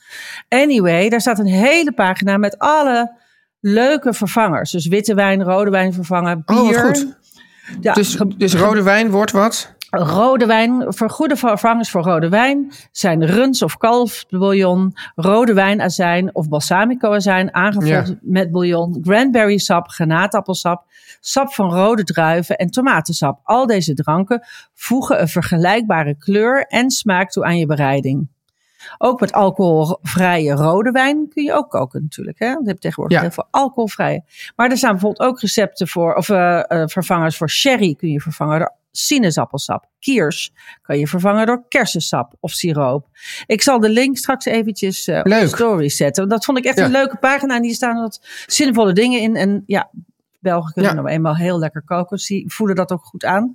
Anyway, 0.48 1.08
daar 1.08 1.20
staat 1.20 1.38
een 1.38 1.46
hele 1.46 1.92
pagina 1.92 2.36
met 2.36 2.58
alle 2.58 3.12
leuke 3.60 4.12
vervangers. 4.12 4.70
Dus 4.70 4.86
witte 4.86 5.14
wijn, 5.14 5.42
rode 5.42 5.70
wijn 5.70 5.92
vervangen, 5.92 6.42
bier. 6.46 6.56
Oh, 6.58 6.78
goed. 6.80 7.16
Ja, 7.80 7.92
Dus, 7.92 8.18
dus 8.36 8.54
rode 8.54 8.82
wijn 8.82 9.10
wordt 9.10 9.30
wat? 9.32 9.76
Rode 9.90 10.46
wijn, 10.46 10.84
voor 10.88 11.10
goede 11.10 11.36
vervangers 11.36 11.90
voor 11.90 12.02
rode 12.02 12.28
wijn 12.28 12.72
zijn 12.92 13.26
runs 13.26 13.62
of 13.62 13.76
kalfbouillon, 13.76 14.94
rode 15.14 15.52
wijnazijn 15.52 16.34
of 16.34 16.48
balsamico 16.48 17.12
azijn 17.14 17.54
aangevuld 17.54 18.06
Ja. 18.08 18.14
met 18.22 18.50
bouillon, 18.50 19.00
cranberry 19.02 19.58
sap, 19.58 19.88
granaatappelsap, 19.88 20.84
sap 21.20 21.52
van 21.54 21.70
rode 21.74 22.04
druiven 22.04 22.56
en 22.56 22.70
tomatensap. 22.70 23.40
Al 23.42 23.66
deze 23.66 23.94
dranken 23.94 24.46
voegen 24.74 25.20
een 25.20 25.28
vergelijkbare 25.28 26.14
kleur 26.18 26.64
en 26.66 26.90
smaak 26.90 27.30
toe 27.30 27.44
aan 27.44 27.58
je 27.58 27.66
bereiding. 27.66 28.28
Ook 28.98 29.20
met 29.20 29.32
alcoholvrije 29.32 30.52
rode 30.54 30.90
wijn 30.90 31.28
kun 31.28 31.42
je 31.44 31.52
ook 31.52 31.70
koken 31.70 32.02
natuurlijk. 32.02 32.38
Hè? 32.38 32.46
Je 32.48 32.58
hebt 32.64 32.80
tegenwoordig 32.80 33.16
Ja. 33.16 33.22
heel 33.22 33.32
veel 33.32 33.46
alcoholvrije. 33.50 34.22
Maar 34.56 34.70
er 34.70 34.76
staan 34.76 34.90
bijvoorbeeld 34.92 35.28
ook 35.30 35.40
recepten 35.40 35.88
voor, 35.88 36.14
of 36.14 36.28
eh, 36.28 36.58
eh, 36.70 36.88
vervangers 36.88 37.36
voor 37.36 37.50
sherry 37.50 37.94
kun 37.94 38.08
je 38.08 38.20
vervangen 38.20 38.58
door 38.58 38.72
sinaasappelsap. 38.90 39.84
Kiers 39.98 40.52
kan 40.82 40.98
je 40.98 41.06
vervangen 41.06 41.46
door 41.46 41.64
kersensap 41.68 42.32
of 42.40 42.50
siroop. 42.50 43.06
Ik 43.46 43.62
zal 43.62 43.80
de 43.80 43.88
link 43.88 44.16
straks 44.16 44.44
eventjes 44.44 45.06
eh, 45.08 45.18
op 45.18 45.24
de 45.24 45.46
story 45.48 45.88
zetten. 45.88 46.28
Dat 46.28 46.44
vond 46.44 46.58
ik 46.58 46.64
echt 46.64 46.78
Ja. 46.78 46.84
een 46.84 46.90
leuke 46.90 47.16
pagina. 47.16 47.56
En 47.56 47.62
hier 47.62 47.74
staan 47.74 48.00
wat 48.00 48.26
zinvolle 48.46 48.92
dingen 48.92 49.20
in. 49.20 49.36
En 49.36 49.62
ja, 49.66 49.90
Belgen 50.40 50.72
kunnen 50.72 50.90
Ja. 50.94 50.96
nou 51.00 51.08
eenmaal 51.12 51.36
heel 51.36 51.58
lekker 51.58 51.82
koken. 51.84 52.18
Die 52.26 52.44
voelen 52.52 52.76
dat 52.76 52.92
ook 52.92 53.04
goed 53.04 53.24
aan. 53.24 53.52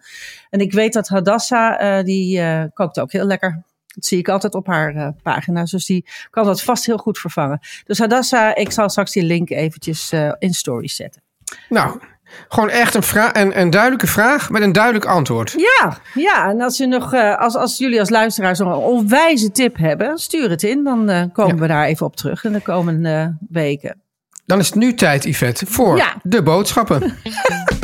En 0.49 0.59
ik 0.59 0.71
weet 0.73 0.93
dat 0.93 1.07
Hadassa, 1.07 1.79
eh, 1.79 2.03
die 2.03 2.39
eh, 2.39 2.63
kookt 2.73 2.99
ook 2.99 3.11
heel 3.11 3.25
lekker. 3.25 3.63
Dat 3.87 4.05
zie 4.05 4.17
ik 4.17 4.29
altijd 4.29 4.55
op 4.55 4.67
haar 4.67 4.95
eh, 4.95 5.07
pagina's. 5.23 5.71
Dus 5.71 5.85
die 5.85 6.05
kan 6.29 6.45
dat 6.45 6.61
vast 6.61 6.85
heel 6.85 6.97
goed 6.97 7.19
vervangen. 7.19 7.59
Dus 7.85 7.97
Hadassa, 7.99 8.55
ik 8.55 8.71
zal 8.71 8.89
straks 8.89 9.11
die 9.11 9.23
link 9.23 9.49
eventjes 9.49 10.11
in 10.39 10.53
stories 10.53 10.95
zetten. 10.95 11.21
Nou, 11.69 11.99
gewoon 12.47 12.69
echt 12.69 12.95
een, 12.95 13.03
vra- 13.03 13.35
een, 13.35 13.59
een 13.59 13.69
duidelijke 13.69 14.07
vraag 14.07 14.49
met 14.49 14.61
een 14.61 14.71
duidelijk 14.71 15.05
antwoord. 15.05 15.53
Ja, 15.57 15.97
ja. 16.13 16.49
En 16.49 16.61
als, 16.61 16.79
u 16.79 16.85
nog, 16.85 17.13
eh, 17.13 17.37
als, 17.39 17.55
als 17.55 17.77
jullie 17.77 17.99
als 17.99 18.09
luisteraars 18.09 18.59
nog 18.59 18.67
een 18.69 18.81
onwijze 18.81 19.51
tip 19.51 19.77
hebben, 19.77 20.17
stuur 20.17 20.49
het 20.49 20.63
in. 20.63 20.83
Dan 20.83 21.09
eh, 21.09 21.23
komen 21.33 21.55
Ja. 21.55 21.61
we 21.61 21.67
daar 21.67 21.85
even 21.85 22.05
op 22.05 22.15
terug 22.15 22.43
in 22.43 22.51
de 22.53 22.61
komende 22.61 23.09
eh, 23.09 23.27
weken. 23.49 24.01
Dan 24.45 24.59
is 24.59 24.65
het 24.65 24.75
nu 24.75 24.93
tijd, 24.93 25.23
Yvette, 25.23 25.65
voor 25.65 25.97
Ja. 25.97 26.13
de 26.23 26.43
boodschappen. 26.43 27.01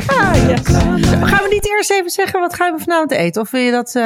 Ah, 0.06 0.34
yes. 0.48 0.60
Gaan 1.10 1.42
we 1.42 1.48
niet 1.50 1.68
eerst 1.68 1.90
even 1.90 2.10
zeggen 2.10 2.40
wat 2.40 2.54
gaan 2.54 2.74
we 2.76 2.82
vanavond 2.82 3.10
eten? 3.10 3.42
Of 3.42 3.50
wil 3.50 3.60
je 3.60 3.70
dat... 3.70 3.94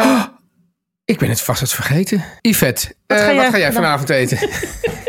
Ik 1.04 1.18
ben 1.18 1.28
het 1.28 1.40
vast 1.40 1.60
het 1.60 1.72
vergeten. 1.72 2.24
Yvette, 2.40 2.94
Wat 3.06 3.18
ga 3.18 3.26
wat 3.26 3.34
jij 3.34 3.50
ga 3.50 3.58
jij 3.58 3.72
vandaag- 3.72 4.00
vanavond 4.00 4.10
eten? 4.10 4.38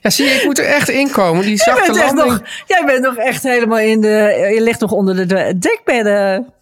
ja, 0.00 0.10
zie 0.10 0.26
je, 0.26 0.30
ik 0.30 0.44
moet 0.44 0.58
er 0.58 0.64
echt 0.64 0.88
in 0.88 1.10
komen. 1.10 1.40
Die 1.42 1.56
jij, 1.56 1.64
zachte 1.64 1.92
bent 1.92 2.02
echt 2.04 2.14
landing. 2.14 2.38
nog, 2.38 2.48
jij 2.66 2.84
bent 2.84 3.02
nog 3.02 3.16
echt 3.16 3.42
helemaal 3.42 3.78
in 3.78 4.00
de... 4.00 4.50
Je 4.54 4.62
ligt 4.62 4.80
nog 4.80 4.92
onder 4.92 5.16
de, 5.16 5.26
de 5.26 5.58
dekbedden. 5.58 6.52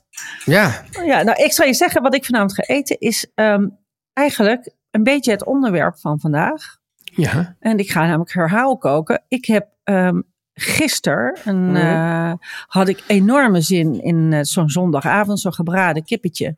Ja, 0.45 0.85
Ja, 1.05 1.23
nou, 1.23 1.43
ik 1.43 1.53
zal 1.53 1.67
je 1.67 1.75
zeggen, 1.75 2.03
wat 2.03 2.15
ik 2.15 2.25
vanavond 2.25 2.55
ga 2.55 2.63
eten 2.63 2.99
is 2.99 3.31
ehm, 3.35 3.67
eigenlijk 4.13 4.73
een 4.91 5.03
beetje 5.03 5.31
het 5.31 5.45
onderwerp 5.45 5.99
van 5.99 6.21
vandaag. 6.21 6.77
ja. 7.05 7.57
En 7.61 7.79
ik 7.79 7.91
ga 7.91 8.07
namelijk 8.07 8.33
herhaal 8.33 8.79
koken. 8.79 9.25
Ik 9.29 9.45
heb 9.45 9.67
ehm 9.85 10.21
gisteren 10.61 11.39
een, 11.45 11.77
eh, 11.77 12.33
had 12.67 12.89
ik 12.89 13.05
enorme 13.07 13.61
zin 13.61 14.03
in 14.03 14.33
eh, 14.33 14.41
zo'n 14.43 14.69
zondagavond, 14.69 15.41
zo'n 15.41 15.53
gebraden 15.53 16.05
kippetje. 16.05 16.57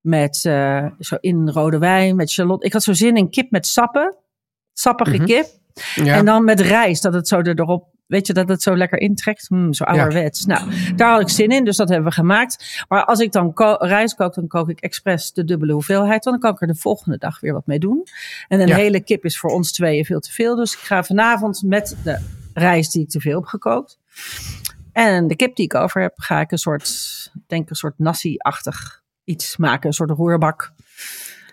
Met 0.00 0.44
eh, 0.44 0.86
zo 0.98 1.16
in 1.20 1.50
rode 1.50 1.78
wijn, 1.78 2.16
met 2.16 2.30
shallot. 2.30 2.64
Ik 2.64 2.72
had 2.72 2.82
zo 2.82 2.92
zin 2.92 3.16
in 3.16 3.30
kip 3.30 3.50
met 3.50 3.66
sappen. 3.66 4.16
Sappige 4.72 5.18
kip. 5.24 5.46
Ja. 5.94 6.16
En 6.16 6.24
dan 6.24 6.44
met 6.44 6.60
rijst, 6.60 7.02
dat 7.02 7.12
het 7.14 7.28
zo 7.28 7.40
erop, 7.40 7.88
weet 8.06 8.26
je, 8.26 8.32
dat 8.32 8.48
het 8.48 8.62
zo 8.62 8.76
lekker 8.76 8.98
intrekt. 8.98 9.48
Hmm, 9.48 9.72
zo 9.72 9.84
ouderwets. 9.84 10.44
Nou, 10.46 10.70
daar 10.96 11.10
had 11.10 11.20
ik 11.20 11.28
zin 11.28 11.48
in, 11.50 11.64
dus 11.64 11.76
dat 11.76 11.88
hebben 11.88 12.08
we 12.08 12.14
gemaakt. 12.14 12.84
Maar 12.88 13.04
als 13.04 13.18
ik 13.20 13.32
dan 13.32 13.52
ko- 13.52 13.76
rijst 13.78 14.14
kook, 14.14 14.34
dan 14.34 14.46
kook 14.46 14.68
ik 14.68 14.80
expres 14.80 15.32
de 15.32 15.44
dubbele 15.44 15.72
hoeveelheid. 15.72 16.24
Want 16.24 16.24
dan 16.24 16.38
kan 16.40 16.50
ik 16.54 16.60
er 16.60 16.74
de 16.74 16.80
volgende 16.80 17.18
dag 17.18 17.40
weer 17.40 17.52
wat 17.52 17.66
mee 17.66 17.78
doen. 17.78 18.06
En 18.48 18.60
een 18.60 18.66
Ja. 18.68 18.76
hele 18.76 19.00
kip 19.00 19.24
is 19.24 19.38
voor 19.38 19.50
ons 19.50 19.72
tweeën 19.72 20.04
veel 20.04 20.20
te 20.20 20.32
veel. 20.32 20.56
Dus 20.56 20.72
ik 20.72 20.78
ga 20.78 21.04
vanavond 21.04 21.62
met 21.62 21.96
de 22.04 22.18
rijst 22.54 22.92
die 22.92 23.02
ik 23.02 23.08
te 23.08 23.20
veel 23.20 23.34
heb 23.38 23.44
gekookt. 23.48 23.98
En 24.92 25.26
de 25.26 25.36
kip 25.36 25.56
die 25.56 25.64
ik 25.64 25.74
over 25.74 26.00
heb, 26.00 26.12
ga 26.16 26.40
ik 26.40 26.50
een 26.52 26.58
soort, 26.58 27.30
denk 27.46 27.70
een 27.70 27.76
soort 27.76 27.98
nasi-achtig 27.98 29.02
iets 29.24 29.56
maken. 29.56 29.86
Een 29.86 29.92
soort 29.94 30.10
roerbak. 30.10 30.72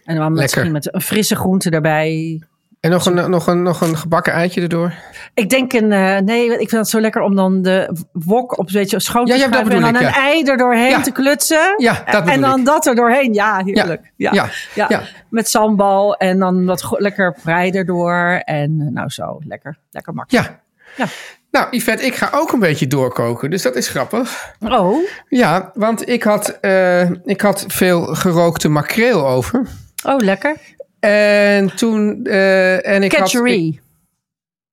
En 0.03 0.15
dan 0.15 0.31
met, 0.33 0.41
misschien 0.41 0.71
met 0.71 0.93
een 0.93 1.01
frisse 1.01 1.35
groente 1.35 1.69
erbij. 1.69 2.41
En 2.79 2.89
nog 2.89 3.05
een, 3.05 3.29
nog, 3.29 3.48
een, 3.48 3.63
nog 3.63 3.81
een 3.81 3.98
gebakken 3.98 4.33
eitje 4.33 4.62
erdoor. 4.62 4.93
Ik 5.33 5.50
denk 5.50 5.74
een, 5.74 5.91
eh, 5.91 6.17
nee, 6.17 6.45
ik 6.45 6.57
vind 6.57 6.71
het 6.71 6.89
zo 6.89 7.00
lekker 7.00 7.21
om 7.21 7.36
dan 7.36 7.62
de 7.62 7.95
wok 8.12 8.57
op 8.57 8.67
een 8.67 8.74
beetje 8.74 9.00
schoon 9.00 9.25
te 9.25 9.38
Ja, 9.38 9.43
en 9.51 9.69
dan 9.69 9.83
een 9.83 9.95
ei 9.95 10.43
er 10.43 10.57
doorheen 10.57 11.01
te 11.01 11.12
klutsen. 11.12 11.74
Ja, 11.77 12.03
dat 12.12 12.27
en 12.27 12.41
dan 12.41 12.59
ik. 12.59 12.65
dat 12.65 12.86
er 12.86 12.95
doorheen. 12.95 13.33
Ja, 13.33 13.62
heerlijk. 13.65 14.12
Ja, 14.15 14.50
ja. 14.74 15.01
Met 15.29 15.50
sambal 15.50 16.15
en 16.15 16.39
dan 16.39 16.65
wat 16.65 16.95
lekker 16.98 17.38
prei 17.43 17.71
erdoor. 17.71 18.41
En 18.45 18.81
eh, 18.81 18.93
nou 18.93 19.09
zo, 19.09 19.39
lekker, 19.48 19.77
lekker 19.91 20.13
makkelijk. 20.13 20.48
Ja. 20.48 20.59
Ja. 20.98 21.05
Nou, 21.51 21.67
Yvette, 21.71 22.05
ik 22.05 22.15
ga 22.15 22.29
ook 22.33 22.51
een 22.51 22.59
beetje 22.59 22.88
doorkoken, 22.88 23.50
dus 23.50 23.62
dat 23.62 23.75
is 23.75 23.88
grappig. 23.88 24.53
Oh, 24.59 24.95
Ja, 25.29 25.71
want 25.74 26.09
ik 26.09 26.24
had, 26.24 26.57
eh, 26.62 27.09
ik 27.12 27.41
had 27.41 27.63
veel 27.67 28.15
gerookte 28.15 28.69
makreel 28.69 29.27
over. 29.27 29.67
oh, 30.05 30.17
lekker. 30.17 30.55
En 31.00 31.75
toen... 31.75 32.25
eh, 32.25 32.88
en 32.88 33.03
ik 33.03 33.12
had, 33.12 33.34
ik- 33.74 33.82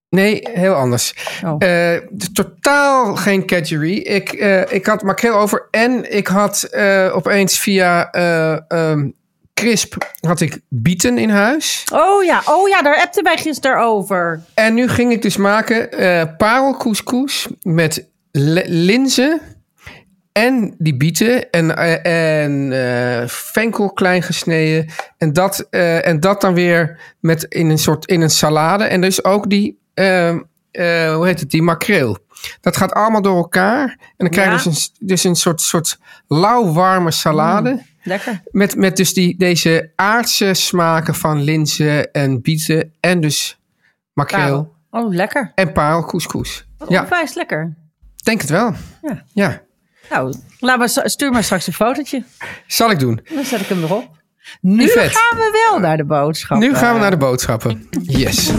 nee, 0.09 0.47
heel 0.53 0.73
anders. 0.73 1.13
Oh. 1.45 1.55
Eh, 1.59 2.01
totaal 2.33 3.15
geen 3.15 3.45
catchery. 3.45 3.97
Ik, 3.97 4.31
eh, 4.33 4.71
ik 4.71 4.85
had 4.85 5.01
makreel 5.03 5.35
over 5.35 5.67
en 5.71 6.15
ik 6.15 6.27
had 6.27 6.69
opeens 7.11 7.59
via 7.59 8.11
ehm, 8.11 9.09
Crisp 9.53 9.95
had 10.19 10.41
ik 10.41 10.59
bieten 10.69 11.17
in 11.17 11.29
huis. 11.29 11.83
Oh 11.93 12.23
ja, 12.23 12.41
oh 12.45 12.67
ja, 12.69 12.81
daar 12.81 12.97
appten 13.01 13.23
wij 13.23 13.37
gisteren 13.37 13.79
over. 13.79 14.41
En 14.53 14.73
nu 14.73 14.87
ging 14.87 15.11
ik 15.11 15.21
dus 15.21 15.37
maken 15.37 15.89
parelcouscous 16.37 17.47
met 17.61 18.05
linzen 18.31 19.41
en 20.37 20.75
die 20.77 20.97
bieten 20.97 21.49
en, 21.49 21.75
eh, 21.77 22.41
en 22.43 22.71
eh, 23.21 23.27
venkel 23.27 23.91
klein 23.91 24.21
gesneden. 24.23 24.89
En 25.17 25.33
dat, 25.33 25.67
eh, 25.69 26.07
en 26.07 26.19
dat 26.19 26.41
dan 26.41 26.53
weer 26.53 26.99
met 27.19 27.43
in 27.43 27.69
een 27.69 27.77
soort 27.79 28.05
in 28.05 28.21
een 28.21 28.29
salade. 28.29 28.83
En 28.83 29.01
dus 29.01 29.23
ook 29.23 29.49
die, 29.49 29.79
eh, 29.93 30.29
eh, 30.29 30.35
hoe 31.15 31.25
heet 31.25 31.39
het, 31.39 31.49
die 31.49 31.61
makreel. 31.61 32.17
Dat 32.61 32.77
gaat 32.77 32.93
allemaal 32.93 33.21
door 33.21 33.35
elkaar. 33.37 33.83
En 33.99 34.13
dan 34.17 34.29
krijg 34.29 34.47
je 34.47 34.57
Ja. 34.57 34.63
dus 34.63 34.91
een, 34.99 35.07
dus 35.07 35.23
een 35.23 35.35
soort, 35.35 35.61
soort 35.61 35.99
lauwwarme 36.27 37.11
salade. 37.11 37.81
Lekker. 38.03 38.41
Met, 38.51 38.75
met 38.75 38.97
dus 38.97 39.13
die, 39.13 39.37
deze 39.37 39.91
aardse 39.95 40.53
smaken 40.53 41.15
van 41.15 41.41
linzen 41.41 42.11
en 42.11 42.41
bieten. 42.41 42.93
En 42.99 43.19
dus 43.21 43.59
makreel 44.13 44.75
Oh, 44.89 45.13
lekker. 45.13 45.51
en 45.55 45.71
paal 45.71 46.05
couscous. 46.05 46.65
Wat 46.77 46.89
Ja, 46.89 47.01
onwijs 47.03 47.33
lekker. 47.33 47.73
denk 48.23 48.41
het 48.41 48.49
wel. 48.49 48.73
Ja. 49.01 49.23
Ja, 49.33 49.61
Nou, 50.09 50.33
laat 50.59 50.77
maar, 50.77 50.89
stuur 50.89 51.31
maar 51.31 51.43
straks 51.43 51.67
een 51.67 51.73
fotootje. 51.73 52.23
zal 52.67 52.91
ik 52.91 52.99
doen. 52.99 53.19
Dan 53.35 53.45
zet 53.45 53.59
ik 53.59 53.67
hem 53.67 53.83
erop. 53.83 54.15
Nu 54.61 54.87
gaan 54.87 55.37
we 55.37 55.67
wel 55.69 55.79
naar 55.79 55.97
de 55.97 56.05
boodschap. 56.05 56.57
Nu 56.57 56.75
gaan 56.75 56.93
we 56.93 56.99
naar 56.99 57.11
de 57.11 57.17
boodschappen. 57.17 57.89
Yes. 58.01 58.51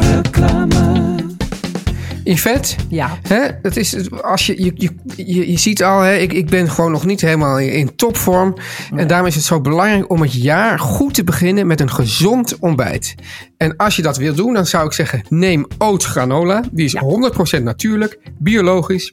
Yvette, 2.25 2.75
Ja. 2.89 3.19
Hè, 3.29 3.49
dat 3.63 3.77
is, 3.77 4.11
als 4.23 4.47
je, 4.47 4.65
je, 4.65 4.91
je, 5.17 5.51
je, 5.51 5.59
ziet 5.59 5.83
al, 5.83 6.01
hè, 6.01 6.17
ik, 6.17 6.33
ik 6.33 6.47
ben 6.47 6.71
gewoon 6.71 6.91
nog 6.91 7.05
niet 7.05 7.21
helemaal 7.21 7.59
in, 7.59 7.97
topvorm. 7.97 8.57
En 8.97 9.07
daarom 9.07 9.27
is 9.27 9.35
het 9.35 9.45
zo 9.45 9.61
belangrijk 9.61 10.11
om 10.11 10.21
het 10.21 10.33
jaar 10.33 10.79
goed 10.79 11.15
te 11.15 11.25
beginnen 11.25 11.67
met 11.67 11.81
een 11.81 11.91
gezond 11.91 12.59
ontbijt. 12.59 13.15
En 13.57 13.77
als 13.77 13.97
je 13.97 14.03
dat 14.03 14.17
wil 14.17 14.35
doen, 14.35 14.55
dan 14.55 14.67
zou 14.67 14.87
ik 14.87 14.93
zeggen, 14.93 15.23
neem 15.29 15.67
oat 15.79 16.05
granola. 16.05 16.63
Die 16.71 16.85
is 16.85 16.97
100% 17.59 17.63
natuurlijk, 17.63 18.19
biologisch. 18.39 19.13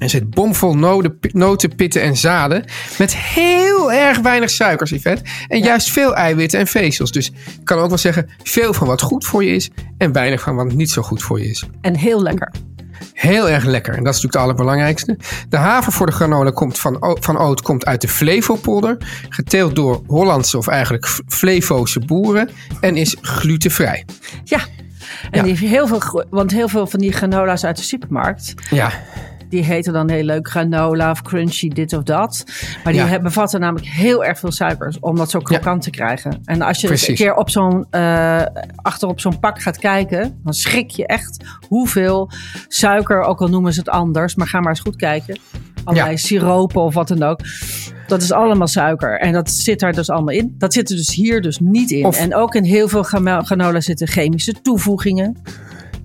En 0.00 0.10
zit 0.10 0.30
bomvol 0.30 0.76
noten, 0.76 1.18
pi- 1.18 1.30
noten, 1.32 1.74
pitten 1.74 2.02
en 2.02 2.16
zaden. 2.16 2.64
Met 2.98 3.16
heel 3.16 3.92
erg 3.92 4.18
weinig 4.18 4.50
suikers, 4.50 4.90
Yvette. 4.90 5.22
En 5.48 5.58
juist 5.58 5.90
veel 5.90 6.14
eiwitten 6.14 6.58
en 6.60 6.66
vezels. 6.66 7.12
Dus 7.12 7.28
ik 7.30 7.64
kan 7.64 7.78
ook 7.78 7.88
wel 7.88 7.98
zeggen, 7.98 8.28
veel 8.42 8.72
van 8.74 8.86
wat 8.86 9.00
goed 9.02 9.24
voor 9.26 9.44
je 9.44 9.50
is. 9.54 9.70
En 9.98 10.12
weinig 10.12 10.40
van 10.40 10.54
wat 10.56 10.72
niet 10.72 10.90
zo 10.90 11.02
goed 11.02 11.22
voor 11.22 11.40
je 11.40 11.48
is. 11.50 11.64
En 11.80 11.96
heel 11.96 12.22
lekker. 12.22 12.52
Heel 13.14 13.48
erg 13.48 13.64
lekker. 13.64 13.94
En 13.96 14.04
dat 14.04 14.14
is 14.14 14.22
natuurlijk 14.22 14.32
het 14.34 14.42
allerbelangrijkste. 14.42 15.18
De 15.48 15.56
haver 15.56 15.92
voor 15.92 16.06
de 16.06 16.12
granola 16.12 16.50
komt 16.50 16.78
van, 16.78 17.16
van 17.20 17.38
oot 17.38 17.62
komt 17.62 17.86
uit 17.86 18.00
de 18.00 18.08
Flevopolder. 18.08 18.96
Geteeld 19.28 19.74
door 19.76 20.02
Hollandse 20.06 20.58
of 20.58 20.66
eigenlijk 20.66 21.06
F- 21.06 21.20
Flevo's 21.26 21.98
boeren. 21.98 22.50
En 22.80 22.96
is 22.96 23.16
glutenvrij. 23.20 24.04
Ja. 24.44 24.58
En 24.58 24.66
Ja. 25.30 25.42
die 25.42 25.56
heeft 25.56 25.72
heel 25.72 25.86
veel, 25.86 26.24
want 26.30 26.50
heel 26.50 26.68
veel 26.68 26.86
van 26.86 27.00
die 27.00 27.12
granola's 27.12 27.64
uit 27.64 27.76
de 27.76 27.82
supermarkt, 27.82 28.54
Ja, 28.70 28.92
die 29.50 29.62
heten 29.64 29.92
dan 29.92 30.10
heel 30.10 30.22
leuk 30.24 30.48
granola 30.48 31.10
of 31.10 31.22
crunchy 31.22 31.68
dit 31.68 31.92
of 31.92 32.02
dat. 32.02 32.44
Maar 32.84 32.92
die 32.92 33.02
Ja. 33.04 33.20
bevatten 33.20 33.60
namelijk 33.60 33.86
heel 33.86 34.24
erg 34.24 34.38
veel 34.38 34.52
suikers 34.52 34.98
om 34.98 35.16
dat 35.16 35.30
zo 35.30 35.38
krokant 35.38 35.82
te 35.82 35.90
krijgen. 35.90 36.40
En 36.44 36.62
als 36.62 36.80
je 36.80 36.90
eens 36.90 37.08
een 37.08 37.14
keer 37.14 37.34
op 37.34 37.50
zo'n, 37.50 37.86
eh, 37.90 38.42
achter 38.76 39.08
op 39.08 39.20
zo'n 39.20 39.38
pak 39.38 39.62
gaat 39.62 39.78
kijken, 39.78 40.40
dan 40.44 40.52
schrik 40.54 40.90
je 40.90 41.06
echt 41.06 41.44
hoeveel 41.68 42.30
suiker, 42.68 43.20
ook 43.22 43.40
al 43.40 43.48
noemen 43.48 43.72
ze 43.72 43.78
het 43.78 43.88
anders, 43.88 44.34
maar 44.34 44.46
ga 44.46 44.60
maar 44.60 44.68
eens 44.70 44.80
goed 44.80 44.96
kijken. 44.96 45.38
Allerlei 45.84 46.10
Ja. 46.12 46.16
siropen 46.16 46.82
of 46.82 46.94
wat 46.94 47.08
dan 47.08 47.22
ook. 47.22 47.40
Dat 48.06 48.22
is 48.22 48.32
allemaal 48.32 48.66
suiker. 48.66 49.18
En 49.20 49.32
dat 49.32 49.50
zit 49.50 49.80
daar 49.80 49.92
dus 49.92 50.10
allemaal 50.10 50.34
in. 50.34 50.54
Dat 50.58 50.72
zit 50.72 50.90
er 50.90 50.96
dus 50.96 51.14
hier 51.14 51.40
dus 51.40 51.58
niet 51.58 51.90
in. 51.90 52.04
Of- 52.04 52.16
en 52.18 52.34
ook 52.34 52.54
in 52.54 52.64
heel 52.64 52.88
veel 52.88 53.02
grano- 53.02 53.42
granola 53.42 53.80
zitten 53.80 54.06
chemische 54.08 54.52
toevoegingen. 54.62 55.36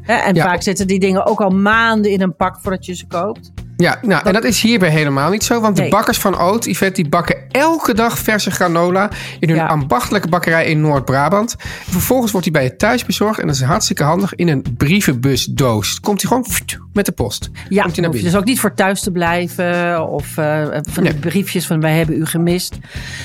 Hè, 0.05 0.13
en 0.13 0.35
Ja. 0.35 0.43
vaak 0.43 0.61
zitten 0.61 0.87
die 0.87 0.99
dingen 0.99 1.25
ook 1.25 1.41
al 1.41 1.49
maanden 1.49 2.11
in 2.11 2.21
een 2.21 2.35
pak 2.35 2.57
voordat 2.61 2.85
je 2.85 2.95
ze 2.95 3.07
koopt. 3.07 3.51
ja 3.77 3.97
nou, 4.01 4.25
en 4.25 4.33
dat 4.33 4.43
is 4.43 4.61
hierbij 4.61 4.89
helemaal 4.89 5.29
niet 5.29 5.43
zo. 5.43 5.61
Want 5.61 5.77
Nee. 5.77 5.89
de 5.89 5.95
bakkers 5.95 6.17
van 6.17 6.37
Oot, 6.37 6.65
Yvette, 6.65 7.01
die 7.01 7.09
bakken 7.09 7.37
elke 7.51 7.93
dag 7.93 8.17
verse 8.17 8.51
granola. 8.51 9.09
In 9.39 9.49
hun 9.49 9.57
Ja. 9.57 9.65
ambachtelijke 9.67 10.27
bakkerij 10.27 10.65
in 10.65 10.81
Noord-Brabant. 10.81 11.55
En 11.59 11.91
Vervolgens 11.91 12.31
wordt 12.31 12.45
die 12.45 12.55
bij 12.55 12.63
je 12.63 12.75
thuis 12.75 13.05
bezorgd. 13.05 13.39
En 13.39 13.47
dat 13.47 13.55
is 13.55 13.61
hartstikke 13.61 14.03
handig 14.03 14.35
in 14.35 14.47
een 14.47 14.65
brievenbusdoos. 14.77 15.99
Komt 15.99 16.19
die 16.19 16.27
gewoon 16.27 16.45
met 16.93 17.05
de 17.05 17.11
post. 17.11 17.49
Ja, 17.69 17.81
Komt 17.83 17.95
naar 17.97 18.09
binnen. 18.09 18.31
dus 18.31 18.39
ook 18.39 18.45
niet 18.45 18.59
voor 18.59 18.73
thuis 18.73 19.01
te 19.01 19.11
blijven. 19.11 20.07
Of 20.09 20.37
eh, 20.37 20.67
van 20.89 21.03
Nee. 21.03 21.13
briefjes 21.13 21.67
van 21.67 21.79
wij 21.81 21.97
hebben 21.97 22.15
u 22.15 22.25
gemist. 22.25 22.75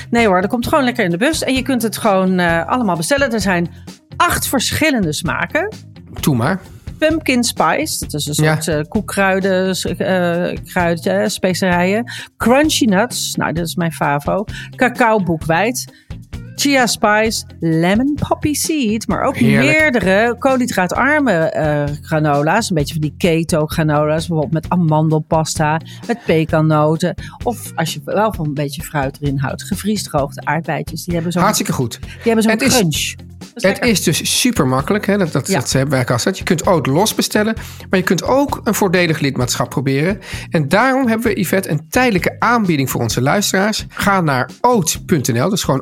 Nee 0.09 0.27
hoor, 0.27 0.41
dat 0.41 0.49
komt 0.49 0.67
gewoon 0.67 0.83
lekker 0.83 1.03
in 1.05 1.11
de 1.11 1.17
bus. 1.17 1.43
En 1.43 1.53
je 1.53 1.61
kunt 1.61 1.81
het 1.81 1.97
gewoon 1.97 2.39
eh, 2.39 2.67
allemaal 2.67 2.95
bestellen. 2.97 3.33
Er 3.33 3.41
zijn 3.41 3.69
acht 4.17 4.47
verschillende 4.47 5.13
smaken. 5.13 5.73
Toe 6.19 6.35
maar. 6.35 6.59
Pumpkin 6.97 7.43
spice, 7.43 7.99
dat 7.99 8.13
is 8.13 8.37
een 8.37 8.43
Ja. 8.43 8.61
soort 8.61 8.77
eh, 8.77 8.89
koekkruiden, 8.89 9.75
eh 9.97 10.57
kruiden, 10.65 11.31
specerijen. 11.31 12.11
Crunchy 12.37 12.85
nuts, 12.85 13.35
nou 13.35 13.53
dat 13.53 13.65
is 13.67 13.75
mijn 13.75 13.91
favo. 13.91 14.45
Cacao 14.75 15.23
boekweit. 15.23 15.93
Chia 16.61 16.87
spice, 16.87 17.43
lemon 17.59 18.17
poppy 18.27 18.53
seed, 18.53 19.07
maar 19.07 19.23
ook 19.23 19.37
Heerlijk. 19.37 19.79
meerdere 19.79 20.35
koolhydraatarme 20.39 21.31
eh, 21.31 21.83
granola's. 22.01 22.69
Een 22.69 22.75
beetje 22.75 22.93
van 22.93 23.01
die 23.01 23.13
keto 23.17 23.65
granola's, 23.65 24.27
bijvoorbeeld 24.27 24.53
met 24.53 24.69
amandelpasta, 24.69 25.79
met 26.07 26.17
pekannoten. 26.25 27.15
Of 27.43 27.71
als 27.75 27.93
je 27.93 28.01
wel 28.05 28.33
van 28.33 28.45
een 28.45 28.53
beetje 28.53 28.81
fruit 28.83 29.17
erin 29.21 29.37
houdt, 29.37 29.63
gevriesdroogde 29.63 30.41
aardbeidjes. 30.45 31.03
Die 31.03 31.13
hebben 31.13 31.31
zo'n 31.31 31.41
Hartstikke 31.41 31.73
goed. 31.73 31.99
die 32.01 32.09
hebben 32.23 32.43
zo'n 32.43 32.57
is- 32.59 32.77
crunch. 32.77 33.13
Dat 33.53 33.63
is 33.63 33.69
Het 33.79 33.85
is 33.85 34.03
dus 34.03 34.39
super 34.39 34.67
makkelijk. 34.67 35.05
Hè? 35.05 35.17
Dat, 35.17 35.31
dat, 35.31 35.47
Ja. 35.47 35.59
dat 35.59 35.71
hebben 35.71 35.89
wij 35.91 36.05
al 36.05 36.13
gezegd. 36.13 36.37
Je 36.37 36.43
kunt 36.43 36.67
oat 36.67 36.85
los 36.87 37.15
bestellen. 37.15 37.53
Maar 37.89 37.99
je 37.99 38.05
kunt 38.05 38.23
ook 38.23 38.61
een 38.63 38.73
voordelig 38.73 39.19
lidmaatschap 39.19 39.69
proberen. 39.69 40.19
En 40.49 40.67
daarom 40.69 41.07
hebben 41.07 41.27
we, 41.27 41.39
Yvette, 41.39 41.69
een 41.69 41.89
tijdelijke 41.89 42.35
aanbieding 42.39 42.89
voor 42.89 43.01
onze 43.01 43.21
luisteraars. 43.21 43.85
Ga 43.89 44.21
naar 44.21 44.49
oat.nl, 44.61 45.33
dat 45.33 45.51
is 45.53 45.63
gewoon 45.63 45.81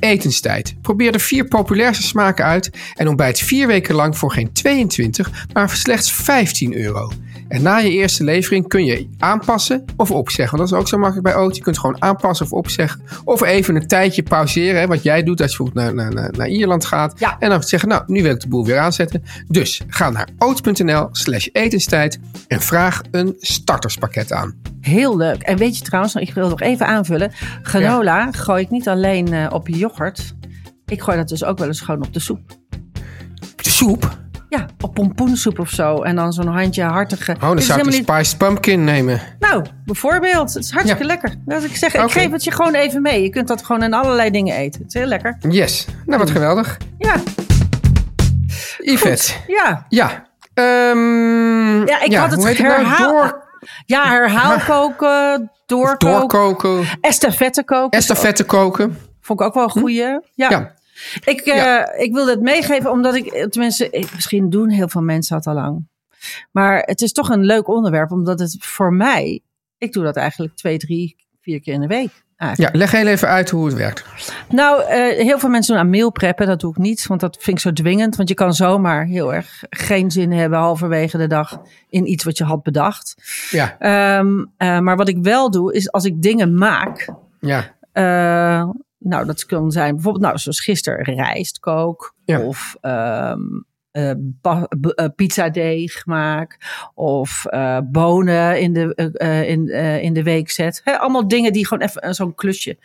etenstijd. 0.00 0.74
Probeer 0.82 1.12
de 1.12 1.18
vier 1.18 1.44
populairste 1.44 2.06
smaken 2.06 2.44
uit. 2.44 2.70
En 2.94 3.08
ontbijt 3.08 3.38
vier 3.38 3.66
weken 3.66 3.94
lang 3.94 4.18
voor 4.18 4.32
geen 4.32 4.52
22, 4.52 5.46
maar 5.52 5.68
voor 5.68 5.78
slechts 5.78 6.12
15 6.12 6.76
euro. 6.76 7.12
En 7.52 7.62
na 7.62 7.76
je 7.76 7.90
eerste 7.90 8.24
levering 8.24 8.68
kun 8.68 8.84
je 8.84 9.08
aanpassen 9.18 9.84
of 9.96 10.10
opzeggen. 10.10 10.58
Want 10.58 10.70
dat 10.70 10.78
is 10.78 10.84
ook 10.84 10.88
zo 10.90 10.98
makkelijk 10.98 11.26
bij 11.26 11.36
Oat. 11.36 11.56
Je 11.56 11.62
kunt 11.62 11.78
gewoon 11.78 12.02
aanpassen 12.02 12.46
of 12.46 12.52
opzeggen. 12.52 13.00
Of 13.24 13.42
even 13.42 13.76
een 13.76 13.86
tijdje 13.86 14.22
pauzeren. 14.22 14.80
Hè, 14.80 14.86
wat 14.86 15.02
jij 15.02 15.22
doet 15.22 15.40
als 15.40 15.50
je 15.50 15.56
bijvoorbeeld 15.56 15.94
naar, 15.94 16.14
naar, 16.14 16.32
naar, 16.36 16.48
Ierland 16.48 16.84
gaat. 16.84 17.18
Ja. 17.18 17.36
En 17.38 17.50
dan 17.50 17.62
zeggen, 17.62 17.88
nou, 17.88 18.02
nu 18.06 18.22
wil 18.22 18.32
ik 18.32 18.40
de 18.40 18.48
boel 18.48 18.66
weer 18.66 18.78
aanzetten. 18.78 19.22
Dus 19.48 19.80
ga 19.86 20.10
naar 20.10 20.28
oat.nl 20.38 21.08
slash 21.10 21.48
etenstijd. 21.52 22.18
En 22.48 22.60
vraag 22.60 23.00
een 23.10 23.36
starterspakket 23.38 24.32
aan. 24.32 24.54
Heel 24.80 25.16
leuk. 25.16 25.42
En 25.42 25.56
weet 25.56 25.78
je 25.78 25.84
trouwens, 25.84 26.14
ik 26.14 26.34
wil 26.34 26.48
nog 26.48 26.60
even 26.60 26.86
aanvullen. 26.86 27.32
Granola 27.62 28.32
gooi 28.32 28.62
ik 28.62 28.70
niet 28.70 28.88
alleen 28.88 29.32
eh, 29.32 29.46
op 29.50 29.68
je 29.68 29.76
yoghurt. 29.76 30.34
Ik 30.86 31.02
gooi 31.02 31.16
dat 31.16 31.28
dus 31.28 31.44
ook 31.44 31.58
wel 31.58 31.66
eens 31.66 31.80
gewoon 31.80 32.06
op 32.06 32.12
de 32.12 32.20
soep. 32.20 32.40
De 33.56 33.70
soep? 33.70 34.20
Ja, 34.58 34.66
op 34.80 34.94
pompoensoep 34.94 35.58
of 35.58 35.70
zo. 35.70 36.02
En 36.02 36.16
dan 36.16 36.32
zo'n 36.32 36.46
handje 36.46 36.82
hartige. 36.82 37.32
Oh, 37.32 37.40
dan 37.40 37.60
zou 37.62 37.78
ik 37.78 37.84
die 37.84 37.92
helemaal 37.94 38.16
spiced 38.24 38.38
pumpkin 38.38 38.84
nemen. 38.84 39.14
niet... 39.14 39.50
Nou, 39.50 39.64
bijvoorbeeld. 39.84 40.54
Het 40.54 40.64
is 40.64 40.70
hartstikke 40.70 41.02
Ja. 41.02 41.08
lekker. 41.08 41.34
Dat 41.44 41.64
ik 41.64 41.76
zeg, 41.76 41.94
ik 41.94 42.10
geef 42.10 42.30
het 42.30 42.44
je 42.44 42.50
gewoon 42.50 42.74
even 42.74 43.02
mee. 43.02 43.22
Je 43.22 43.28
kunt 43.30 43.48
dat 43.48 43.64
gewoon 43.64 43.82
in 43.82 43.94
allerlei 43.94 44.30
dingen 44.30 44.56
eten. 44.56 44.80
Het 44.82 44.94
is 44.94 45.00
heel 45.00 45.08
lekker. 45.08 45.36
Yes. 45.48 45.86
Nou, 46.06 46.18
wat 46.18 46.30
geweldig. 46.30 46.76
Ja, 46.98 47.14
Yvette. 48.78 49.32
ja. 49.46 49.86
Ja. 49.88 50.26
Ehm, 50.54 51.86
Ja, 51.86 52.02
ik 52.02 52.14
had 52.14 52.30
het 52.30 52.44
heet 52.44 52.58
nou? 52.58 52.72
herhaal- 52.72 53.10
Door, 53.12 53.42
Ja, 53.86 54.08
herhaal 54.08 54.58
koken, 54.66 55.50
doorkoken, 55.66 56.28
doorkoken. 56.28 56.84
estafette 57.00 57.64
koken. 57.64 57.98
Estafette 57.98 58.44
koken. 58.44 58.98
Vond 59.20 59.40
ik 59.40 59.46
ook 59.46 59.54
wel 59.54 59.64
een 59.64 59.70
goeie. 59.70 60.02
Ja. 60.02 60.20
Ja. 60.34 60.72
Ik, 61.24 61.40
eh, 61.40 61.56
Ja. 61.56 61.92
ik 61.92 62.12
wilde 62.12 62.30
het 62.30 62.40
meegeven 62.40 62.90
omdat 62.90 63.14
ik, 63.14 63.46
tenminste, 63.50 64.06
misschien 64.14 64.50
doen 64.50 64.68
heel 64.68 64.88
veel 64.88 65.02
mensen 65.02 65.36
dat 65.36 65.46
al 65.46 65.54
lang. 65.54 65.88
Maar 66.50 66.78
het 66.78 67.02
is 67.02 67.12
toch 67.12 67.28
een 67.30 67.44
leuk 67.44 67.68
onderwerp, 67.68 68.10
omdat 68.10 68.38
het 68.38 68.56
voor 68.60 68.92
mij, 68.92 69.40
ik 69.78 69.92
doe 69.92 70.04
dat 70.04 70.16
eigenlijk 70.16 70.54
twee, 70.56 70.78
drie, 70.78 71.16
vier 71.40 71.60
keer 71.60 71.74
in 71.74 71.80
de 71.80 71.86
week. 71.86 72.10
Eigenlijk. 72.36 72.72
Ja, 72.74 72.78
leg 72.78 72.90
heel 72.90 73.06
even 73.06 73.28
uit 73.28 73.50
hoe 73.50 73.66
het 73.66 73.74
werkt. 73.74 74.04
Nou, 74.48 74.82
eh, 74.84 75.24
heel 75.24 75.38
veel 75.38 75.48
mensen 75.48 75.74
doen 75.74 75.82
aan 75.82 75.90
meal 75.90 76.10
preppen. 76.12 76.46
Dat 76.46 76.60
doe 76.60 76.70
ik 76.70 76.76
niet, 76.76 77.06
want 77.06 77.20
dat 77.20 77.36
vind 77.40 77.56
ik 77.56 77.62
zo 77.62 77.72
dwingend. 77.72 78.16
Want 78.16 78.28
je 78.28 78.34
kan 78.34 78.54
zomaar 78.54 79.04
heel 79.04 79.34
erg 79.34 79.62
geen 79.70 80.10
zin 80.10 80.32
hebben 80.32 80.58
halverwege 80.58 81.18
de 81.18 81.26
dag 81.26 81.60
in 81.88 82.10
iets 82.10 82.24
wat 82.24 82.38
je 82.38 82.44
had 82.44 82.62
bedacht. 82.62 83.14
Ja, 83.50 83.76
Ehm, 83.78 84.44
eh, 84.56 84.78
maar 84.78 84.96
wat 84.96 85.08
ik 85.08 85.18
wel 85.22 85.50
doe, 85.50 85.74
is 85.74 85.92
als 85.92 86.04
ik 86.04 86.22
dingen 86.22 86.54
maak, 86.54 87.08
ja. 87.40 87.74
eh, 87.92 88.68
nou, 89.02 89.26
dat 89.26 89.46
kan 89.46 89.70
zijn 89.70 89.94
bijvoorbeeld, 89.94 90.24
nou, 90.24 90.38
zoals 90.38 90.60
gisteren 90.60 91.14
rijstkook 91.14 92.14
Ja. 92.24 92.40
of 92.40 92.76
ehm 92.80 93.40
eh, 93.92 94.12
ba- 94.18 94.66
b- 94.80 94.86
eh, 94.86 95.06
pizzadeeg 95.16 96.06
maak 96.06 96.58
of 96.94 97.44
eh, 97.46 97.78
bonen 97.84 98.60
in 98.60 98.72
de, 98.72 98.94
eh, 98.94 99.40
eh, 99.40 99.48
in, 99.48 99.68
eh, 99.68 100.02
in 100.02 100.12
de 100.12 100.22
week 100.22 100.50
zet. 100.50 100.82
Allemaal 100.84 101.28
dingen 101.28 101.52
die 101.52 101.66
gewoon 101.66 101.88
even 101.88 102.02
eh, 102.02 102.12
zo'n 102.12 102.34
klusje. 102.34 102.76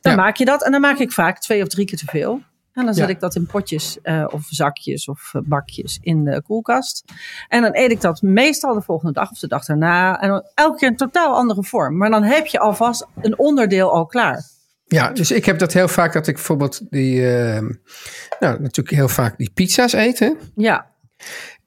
Dan 0.00 0.12
Ja. 0.12 0.18
maak 0.18 0.36
je 0.36 0.44
dat 0.44 0.64
en 0.64 0.72
dan 0.72 0.80
maak 0.80 0.98
ik 0.98 1.12
vaak 1.12 1.38
twee 1.40 1.62
of 1.62 1.68
drie 1.68 1.86
keer 1.86 1.98
te 1.98 2.04
veel. 2.06 2.40
En 2.72 2.84
dan 2.84 2.94
zet 2.94 3.06
Ja. 3.08 3.14
ik 3.14 3.20
dat 3.20 3.34
in 3.34 3.46
potjes 3.46 3.98
eh, 4.02 4.24
of 4.30 4.44
zakjes 4.48 5.08
of 5.08 5.30
eh, 5.34 5.42
bakjes 5.44 5.98
in 6.02 6.24
de 6.24 6.42
koelkast. 6.42 7.04
En 7.48 7.62
dan 7.62 7.70
eet 7.76 7.90
ik 7.90 8.00
dat 8.00 8.22
meestal 8.22 8.74
de 8.74 8.82
volgende 8.82 9.12
dag 9.12 9.30
of 9.30 9.38
de 9.38 9.48
dag 9.48 9.64
daarna. 9.64 10.20
En 10.20 10.28
dan 10.28 10.42
elke 10.54 10.78
keer 10.78 10.88
een 10.88 10.96
totaal 10.96 11.34
andere 11.36 11.64
vorm. 11.64 11.96
Maar 11.96 12.10
dan 12.10 12.22
heb 12.22 12.46
je 12.46 12.58
alvast 12.58 13.06
een 13.20 13.38
onderdeel 13.38 13.92
al 13.92 14.06
klaar. 14.06 14.42
Ja, 14.92 15.10
dus 15.10 15.30
ik 15.30 15.44
heb 15.44 15.58
dat 15.58 15.72
heel 15.72 15.88
vaak 15.88 16.12
dat 16.12 16.26
ik 16.26 16.34
bijvoorbeeld 16.34 16.80
die, 16.90 17.36
eh, 17.36 17.60
nou 18.40 18.60
natuurlijk 18.60 18.90
heel 18.90 19.08
vaak 19.08 19.38
die 19.38 19.50
pizza's 19.54 19.92
hè. 19.92 20.32
Ja, 20.54 20.86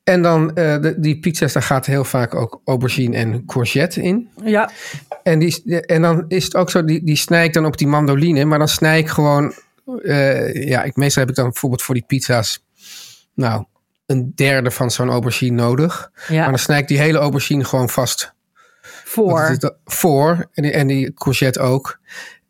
En 0.03 0.21
dan 0.21 0.55
eh, 0.55 0.81
de, 0.81 0.99
die 0.99 1.19
pizza's, 1.19 1.53
daar 1.53 1.63
gaat 1.63 1.85
heel 1.85 2.03
vaak 2.03 2.35
ook 2.35 2.61
aubergine 2.65 3.17
en 3.17 3.45
courgette 3.45 4.01
in. 4.01 4.29
Ja, 4.43 4.69
En, 5.23 5.39
die, 5.39 5.81
en 5.85 6.01
dan 6.01 6.25
is 6.27 6.43
het 6.43 6.55
ook 6.55 6.69
zo, 6.69 6.83
die, 6.83 7.03
die 7.03 7.15
snij 7.15 7.45
ik 7.45 7.53
dan 7.53 7.65
op 7.65 7.77
die 7.77 7.87
mandoline. 7.87 8.45
Maar 8.45 8.59
dan 8.59 8.67
snij 8.67 8.99
ik 8.99 9.07
gewoon, 9.07 9.53
eh, 10.03 10.67
ja, 10.67 10.83
ik, 10.83 10.95
meestal 10.95 11.21
heb 11.21 11.31
ik 11.31 11.37
dan 11.37 11.49
bijvoorbeeld 11.49 11.81
voor 11.81 11.95
die 11.95 12.05
pizza's, 12.07 12.65
nou, 13.33 13.65
een 14.05 14.31
derde 14.35 14.71
van 14.71 14.91
zo'n 14.91 15.09
aubergine 15.09 15.61
nodig. 15.61 16.11
Ja. 16.27 16.39
Maar 16.39 16.49
dan 16.49 16.59
snij 16.59 16.79
ik 16.79 16.87
die 16.87 16.99
hele 16.99 17.17
aubergine 17.17 17.63
gewoon 17.63 17.89
vast 17.89 18.33
voor. 19.03 19.55
dat? 19.59 19.75
voor. 19.85 20.49
En 20.53 20.63
die, 20.63 20.71
en 20.71 20.87
die 20.87 21.13
courgette 21.13 21.59
ook. 21.59 21.99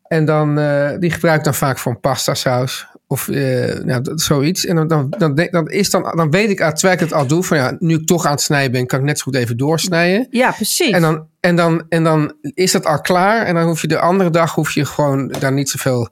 En 0.08 0.24
dan, 0.24 0.58
eh, 0.58 0.90
die 0.98 1.10
gebruik 1.10 1.38
ik 1.38 1.44
dan 1.44 1.54
vaak 1.54 1.78
voor 1.78 1.92
een 1.92 2.00
pasta 2.00 2.34
saus. 2.34 2.86
Of 3.08 3.28
eh, 3.28 3.78
nou, 3.84 4.02
dat- 4.02 4.20
zoiets. 4.20 4.64
En 4.66 4.76
dan, 4.76 4.88
dan, 4.88 5.14
dan, 5.18 5.34
dan, 5.50 5.68
is 5.70 5.90
dan, 5.90 6.02
dan 6.16 6.30
weet 6.30 6.50
ik, 6.50 6.58
terwijl 6.58 6.92
ik 6.94 7.00
het 7.00 7.12
al 7.12 7.26
doe, 7.26 7.42
van 7.44 7.56
ja, 7.56 7.76
nu 7.78 7.94
ik 7.94 8.06
toch 8.06 8.24
aan 8.24 8.30
het 8.32 8.40
snijden 8.40 8.72
ben, 8.72 8.86
kan 8.86 8.98
ik 8.98 9.04
net 9.04 9.18
zo 9.18 9.24
goed 9.24 9.34
even 9.34 9.56
doorsnijden. 9.56 10.26
Ja, 10.30 10.50
precies. 10.50 10.90
En 10.90 11.00
dan, 11.00 11.26
en, 11.40 11.56
dan, 11.56 11.86
en 11.88 12.04
dan 12.04 12.34
is 12.42 12.72
dat 12.72 12.86
al 12.86 13.00
klaar. 13.00 13.46
En 13.46 13.54
dan 13.54 13.64
hoef 13.66 13.80
je 13.80 13.88
de 13.88 13.98
andere 13.98 14.30
dag 14.30 14.54
hoef 14.54 14.70
je 14.72 14.84
gewoon 14.84 15.28
daar 15.38 15.52
niet 15.52 15.70
zoveel. 15.70 16.08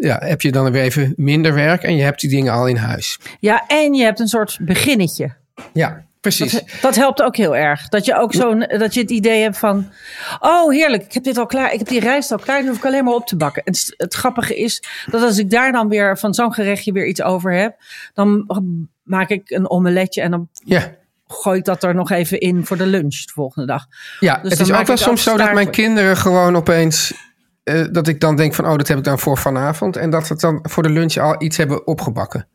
Ja, 0.00 0.18
heb 0.24 0.40
je 0.40 0.52
dan 0.52 0.70
weer 0.72 0.82
even 0.82 1.12
minder 1.16 1.54
werk 1.54 1.82
en 1.82 1.96
je 1.96 2.02
hebt 2.02 2.20
die 2.20 2.30
dingen 2.30 2.52
al 2.52 2.66
in 2.66 2.76
huis. 2.76 3.18
Ja, 3.40 3.64
en 3.66 3.94
je 3.94 4.04
hebt 4.04 4.20
een 4.20 4.28
soort 4.28 4.58
beginnetje. 4.60 5.34
Ja, 5.72 6.04
precies. 6.22 6.52
Dat, 6.52 6.64
dat 6.80 6.94
helpt 6.94 7.22
ook 7.22 7.36
heel 7.36 7.56
erg. 7.56 7.88
Dat 7.88 8.04
je 8.04 8.16
ook 8.18 8.34
zo'n, 8.34 8.58
dat 8.78 8.94
je 8.94 9.00
het 9.00 9.10
idee 9.10 9.42
hebt 9.42 9.58
van, 9.58 9.92
oh 10.40 10.70
heerlijk, 10.70 11.02
ik 11.04 11.12
heb 11.12 11.22
dit 11.24 11.38
al 11.38 11.46
klaar, 11.46 11.72
ik 11.72 11.78
heb 11.78 11.88
die 11.88 12.00
rijst 12.00 12.30
al 12.32 12.38
klaar, 12.38 12.58
die 12.60 12.68
hoef 12.68 12.78
ik 12.78 12.84
alleen 12.86 13.04
maar 13.04 13.14
op 13.14 13.26
te 13.26 13.36
bakken. 13.36 13.62
En 13.64 13.72
het, 13.72 13.94
het 13.96 14.14
grappige 14.14 14.56
is 14.56 14.82
dat 15.10 15.22
als 15.22 15.38
ik 15.38 15.50
daar 15.50 15.72
dan 15.72 15.88
weer 15.88 16.18
van 16.18 16.34
zo'n 16.34 16.52
gerechtje 16.54 16.92
weer 16.92 17.06
iets 17.06 17.22
over 17.22 17.52
heb, 17.52 17.76
dan 18.14 18.44
maak 19.02 19.28
ik 19.28 19.50
een 19.50 19.70
omeletje 19.70 20.20
en 20.22 20.30
dan 20.30 20.48
Ja. 20.64 20.94
gooi 21.26 21.58
ik 21.58 21.64
dat 21.64 21.82
er 21.82 21.94
nog 21.94 22.10
even 22.10 22.40
in 22.40 22.66
voor 22.66 22.76
de 22.76 22.86
lunch 22.86 23.14
de 23.24 23.32
volgende 23.34 23.66
dag. 23.66 23.86
Ja, 24.20 24.38
Dus 24.42 24.50
het 24.50 24.60
is 24.60 24.72
ook 24.72 24.86
wel 24.86 24.96
soms 24.96 25.22
zo 25.22 25.36
dat 25.36 25.52
mijn 25.52 25.70
kinderen 25.70 26.16
gewoon 26.16 26.56
opeens. 26.56 27.14
eh, 27.64 27.84
dat 27.92 28.08
ik 28.08 28.20
dan 28.20 28.36
denk 28.36 28.54
van, 28.54 28.66
oh, 28.66 28.76
dat 28.76 28.88
heb 28.88 28.98
ik 28.98 29.04
dan 29.04 29.18
voor 29.18 29.38
vanavond. 29.38 29.96
En 29.96 30.10
dat 30.10 30.26
ze 30.26 30.34
dan 30.34 30.58
voor 30.62 30.82
de 30.82 30.90
lunch 30.90 31.16
al 31.16 31.42
iets 31.42 31.56
hebben 31.56 31.86
opgebakken. 31.86 32.48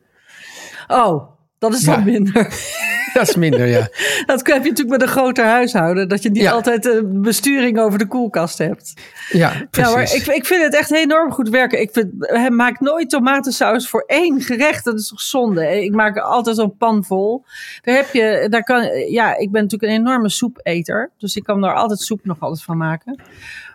Oh, 0.88 1.37
dat 1.58 1.74
is 1.74 1.80
dan 1.84 1.98
Ja. 1.98 2.04
minder. 2.04 2.46
Dat 3.12 3.28
is 3.28 3.36
minder, 3.36 3.66
ja. 3.66 3.88
Dat 4.26 4.46
heb 4.46 4.62
je 4.62 4.68
natuurlijk 4.68 4.88
met 4.88 5.02
een 5.02 5.08
groter 5.08 5.44
huishouden, 5.44 6.08
dat 6.08 6.22
je 6.22 6.30
niet 6.30 6.42
Ja. 6.42 6.50
altijd 6.52 6.82
de 6.82 7.10
besturing 7.22 7.78
over 7.78 7.98
de 7.98 8.06
koelkast 8.06 8.58
hebt. 8.58 8.92
Ja, 9.30 9.48
precies. 9.70 9.90
Ja, 9.90 9.96
maar 9.96 10.14
ik, 10.14 10.26
ik 10.26 10.46
vind 10.46 10.62
het 10.62 10.74
echt 10.74 10.92
enorm 10.92 11.32
goed 11.32 11.48
werken. 11.48 11.80
Ik 11.80 11.90
vind, 11.92 12.08
hij 12.18 12.50
maakt 12.50 12.80
nooit 12.80 13.10
tomatensaus 13.10 13.88
voor 13.88 14.04
één 14.06 14.40
gerecht. 14.40 14.84
Dat 14.84 14.98
is 14.98 15.08
toch 15.08 15.20
zonde. 15.20 15.84
Ik 15.84 15.92
maak 15.94 16.16
altijd 16.18 16.56
zo'n 16.56 16.76
pan 16.76 17.04
vol. 17.04 17.44
Daar 17.82 17.94
heb 17.96 18.12
je, 18.12 18.46
daar 18.50 18.62
kan, 18.64 18.82
ja, 19.10 19.36
ik 19.36 19.50
ben 19.50 19.62
natuurlijk 19.62 19.92
een 19.92 19.98
enorme 19.98 20.28
soepeter. 20.28 21.10
Dus 21.18 21.36
ik 21.36 21.42
kan 21.44 21.60
daar 21.60 21.74
altijd 21.74 22.00
soep 22.00 22.20
nog 22.24 22.40
altijd 22.40 22.62
van 22.62 22.76
maken. 22.76 23.20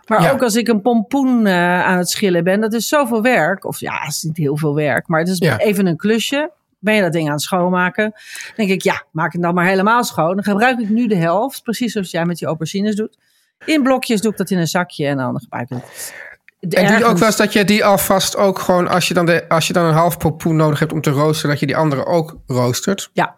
Maar 0.08 0.22
Ja. 0.22 0.30
ook 0.30 0.42
als 0.42 0.54
ik 0.56 0.68
een 0.68 0.82
pompoen 0.82 1.46
eh, 1.46 1.84
aan 1.84 1.98
het 1.98 2.10
schillen 2.10 2.44
ben, 2.44 2.60
dat 2.60 2.72
is 2.72 2.88
zoveel 2.88 3.22
werk. 3.22 3.64
Of 3.64 3.80
ja, 3.80 3.98
het 4.00 4.10
is 4.12 4.22
niet 4.22 4.36
heel 4.36 4.56
veel 4.56 4.74
werk, 4.74 5.08
maar 5.08 5.20
het 5.20 5.28
is 5.28 5.40
even 5.40 5.86
een 5.86 5.96
klusje. 5.96 6.50
Ben 6.84 6.94
je 6.94 7.00
dat 7.02 7.12
ding 7.12 7.26
aan 7.26 7.32
het 7.32 7.42
schoonmaken? 7.42 8.10
Dan 8.46 8.52
denk 8.56 8.70
ik, 8.70 8.82
ja, 8.82 9.04
maak 9.10 9.32
het 9.32 9.42
dan 9.42 9.54
maar 9.54 9.66
helemaal 9.66 10.04
schoon. 10.04 10.34
Dan 10.34 10.44
gebruik 10.44 10.78
ik 10.78 10.88
nu 10.88 11.06
de 11.06 11.16
helft, 11.16 11.62
precies 11.62 11.92
zoals 11.92 12.10
jij 12.10 12.24
met 12.24 12.38
die 12.38 12.46
aubergines 12.46 12.96
doet. 12.96 13.18
In 13.64 13.82
blokjes 13.82 14.20
doe 14.20 14.32
ik 14.32 14.38
dat 14.38 14.50
in 14.50 14.58
een 14.58 14.66
zakje 14.66 15.06
en 15.06 15.16
dan 15.16 15.40
gebruik 15.40 15.70
ik 15.70 15.76
het. 15.82 16.14
En 16.60 16.86
doe 16.86 16.98
je 16.98 17.04
ook 17.04 17.18
wel 17.18 17.26
eens 17.26 17.36
dat 17.36 17.52
je 17.52 17.64
die 17.64 17.84
alvast 17.84 18.36
ook 18.36 18.58
gewoon, 18.58 18.88
als 18.88 19.08
je 19.08 19.14
dan, 19.14 19.26
de, 19.26 19.48
als 19.48 19.66
je 19.66 19.72
dan 19.72 19.84
een 19.84 19.94
half 19.94 20.18
pompoen 20.18 20.56
nodig 20.56 20.78
hebt 20.78 20.92
om 20.92 21.00
te 21.00 21.10
roosteren, 21.10 21.50
dat 21.50 21.60
je 21.60 21.66
die 21.66 21.76
andere 21.76 22.06
ook 22.06 22.36
roostert? 22.46 23.10
Ja. 23.12 23.36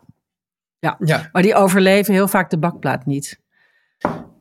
Ja. 0.79 0.97
Ja. 0.99 1.29
Maar 1.33 1.43
die 1.43 1.55
overleven 1.55 2.15
heel 2.15 2.29
vaak 2.29 2.51
de 2.51 2.59
bakplaat 2.59 3.07
niet. 3.07 3.41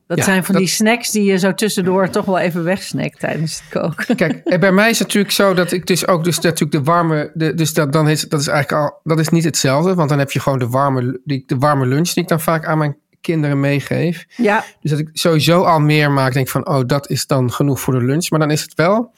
Dat 0.07 0.17
Ja, 0.17 0.23
zijn 0.23 0.43
van 0.43 0.53
dat- 0.53 0.63
die 0.63 0.71
snacks 0.73 1.11
die 1.11 1.23
je 1.23 1.37
zo 1.37 1.53
tussendoor 1.53 2.09
toch 2.09 2.25
wel 2.25 2.39
even 2.39 2.63
wegsnackt 2.63 3.19
tijdens 3.19 3.59
het 3.59 3.81
koken. 3.81 4.15
Kijk, 4.15 4.41
en 4.45 4.59
bij 4.59 4.71
mij 4.71 4.89
is 4.89 4.97
het 4.99 5.07
natuurlijk 5.07 5.33
zo 5.33 5.53
dat 5.53 5.71
ik 5.71 5.85
dus 5.87 6.07
ook 6.07 6.23
dus 6.23 6.39
natuurlijk 6.39 6.71
de 6.71 6.83
warme, 6.91 7.31
de, 7.33 7.53
dus 7.53 7.73
dat, 7.73 7.93
dan 7.93 8.09
is 8.09 8.21
dat 8.21 8.39
is 8.39 8.47
eigenlijk 8.47 8.83
al, 8.83 8.99
dat 9.03 9.19
is 9.19 9.29
niet 9.29 9.43
hetzelfde, 9.43 9.95
want 9.95 10.09
dan 10.09 10.19
heb 10.19 10.31
je 10.31 10.39
gewoon 10.39 10.59
de 10.59 10.67
warme, 10.67 11.19
die, 11.23 11.43
de 11.45 11.57
warme 11.57 11.85
lunch 11.85 12.09
die 12.09 12.23
ik 12.23 12.29
dan 12.29 12.39
vaak 12.41 12.65
aan 12.65 12.77
mijn 12.77 12.97
kinderen 13.21 13.59
meegeef. 13.59 14.25
Ja, 14.37 14.63
Dus 14.81 14.91
dat 14.91 14.99
ik 14.99 15.09
sowieso 15.13 15.61
al 15.63 15.79
meer 15.79 16.11
maak, 16.11 16.33
denk 16.33 16.47
van, 16.47 16.67
oh, 16.67 16.81
dat 16.85 17.09
is 17.09 17.27
dan 17.27 17.51
genoeg 17.51 17.79
voor 17.79 17.93
de 17.99 18.05
lunch. 18.05 18.29
Maar 18.29 18.39
dan 18.39 18.51
is 18.51 18.61
het 18.61 18.73
wel 18.73 19.11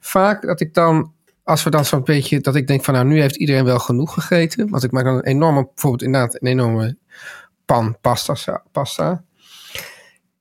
vaak 0.00 0.42
dat 0.46 0.60
ik 0.60 0.74
dan, 0.74 1.12
als 1.42 1.62
we 1.62 1.70
dan 1.70 1.84
zo'n 1.84 2.04
beetje, 2.04 2.40
dat 2.40 2.54
ik 2.54 2.66
denk 2.66 2.84
van, 2.84 2.94
nou, 2.94 3.06
nu 3.06 3.20
heeft 3.20 3.36
iedereen 3.36 3.64
wel 3.64 3.78
genoeg 3.78 4.14
gegeten. 4.14 4.68
Want 4.70 4.82
ik 4.84 4.90
maak 4.90 5.04
dan 5.04 5.14
een 5.14 5.24
enorme, 5.24 5.64
bijvoorbeeld 5.64 6.02
inderdaad 6.02 6.34
een 6.34 6.48
enorme 6.48 6.96
pan 7.64 7.96
pasta. 8.00 8.62
pasta. 8.72 9.22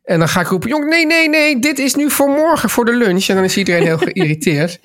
En 0.04 0.20
dan 0.20 0.28
ga 0.28 0.42
ik 0.42 0.48
roepen, 0.48 0.70
jong, 0.70 0.86
nee, 0.86 1.06
nee, 1.06 1.30
nee, 1.30 1.60
dit 1.60 1.80
is 1.80 1.96
nu 1.96 2.10
voor 2.10 2.30
morgen, 2.30 2.70
voor 2.70 2.86
de 2.86 2.96
lunch. 2.96 3.28
En 3.28 3.36
dan 3.36 3.44
is 3.44 3.58
iedereen 3.58 3.84
heel 3.84 3.98
geïrriteerd. 4.08 4.80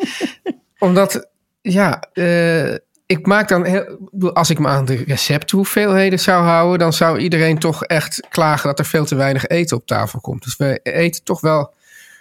Omdat, 0.78 1.28
ja, 1.60 2.02
eh, 2.12 2.74
ik 3.06 3.26
maak 3.26 3.48
dan, 3.48 3.64
heel, 3.64 3.98
als 4.32 4.50
ik 4.50 4.58
me 4.58 4.68
aan 4.68 4.84
de 4.84 5.04
recepthoeveelheden 5.06 6.20
zou 6.20 6.44
houden, 6.44 6.78
dan 6.78 6.92
zou 6.92 7.18
iedereen 7.18 7.58
toch 7.58 7.84
echt 7.84 8.26
klagen 8.28 8.68
dat 8.68 8.78
er 8.78 8.84
veel 8.84 9.04
te 9.04 9.14
weinig 9.14 9.46
eten 9.46 9.76
op 9.76 9.86
tafel 9.86 10.20
komt. 10.20 10.44
Dus 10.44 10.56
we 10.56 10.80
eten 10.82 11.24
toch 11.24 11.40
wel 11.40 11.74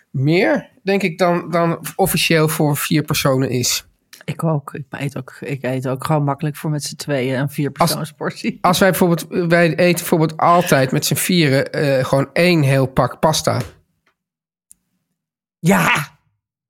meer, 0.09 0.69
denk 0.83 1.03
ik, 1.03 1.17
dan, 1.17 1.51
dan 1.51 1.85
officieel 1.95 2.47
voor 2.47 2.77
vier 2.77 3.03
personen 3.03 3.49
is. 3.49 3.86
Ik 4.29 4.43
ook. 4.43 4.73
Ik 4.73 4.85
eet 4.89 5.17
ook, 5.17 5.37
ik 5.39 5.63
eet 5.63 5.87
ook 5.87 6.05
gewoon 6.05 6.23
makkelijk 6.23 6.55
voor 6.55 6.69
met 6.69 6.83
z'n 6.83 6.95
tweeën 6.95 7.39
een 7.39 7.49
vierpersoonsportie. 7.49 8.57
Als 8.61 8.79
wij 8.79 8.89
bijvoorbeeld, 8.89 9.25
wij 9.49 9.67
eten 9.75 9.97
bijvoorbeeld 9.97 10.37
altijd 10.37 10.91
met 10.91 11.05
z'n 11.05 11.15
vieren 11.15 11.71
eh, 11.71 12.05
gewoon 12.05 12.29
één 12.33 12.61
heel 12.61 12.85
pak 12.85 13.19
pasta. 13.19 13.61
Ja, 15.59 16.15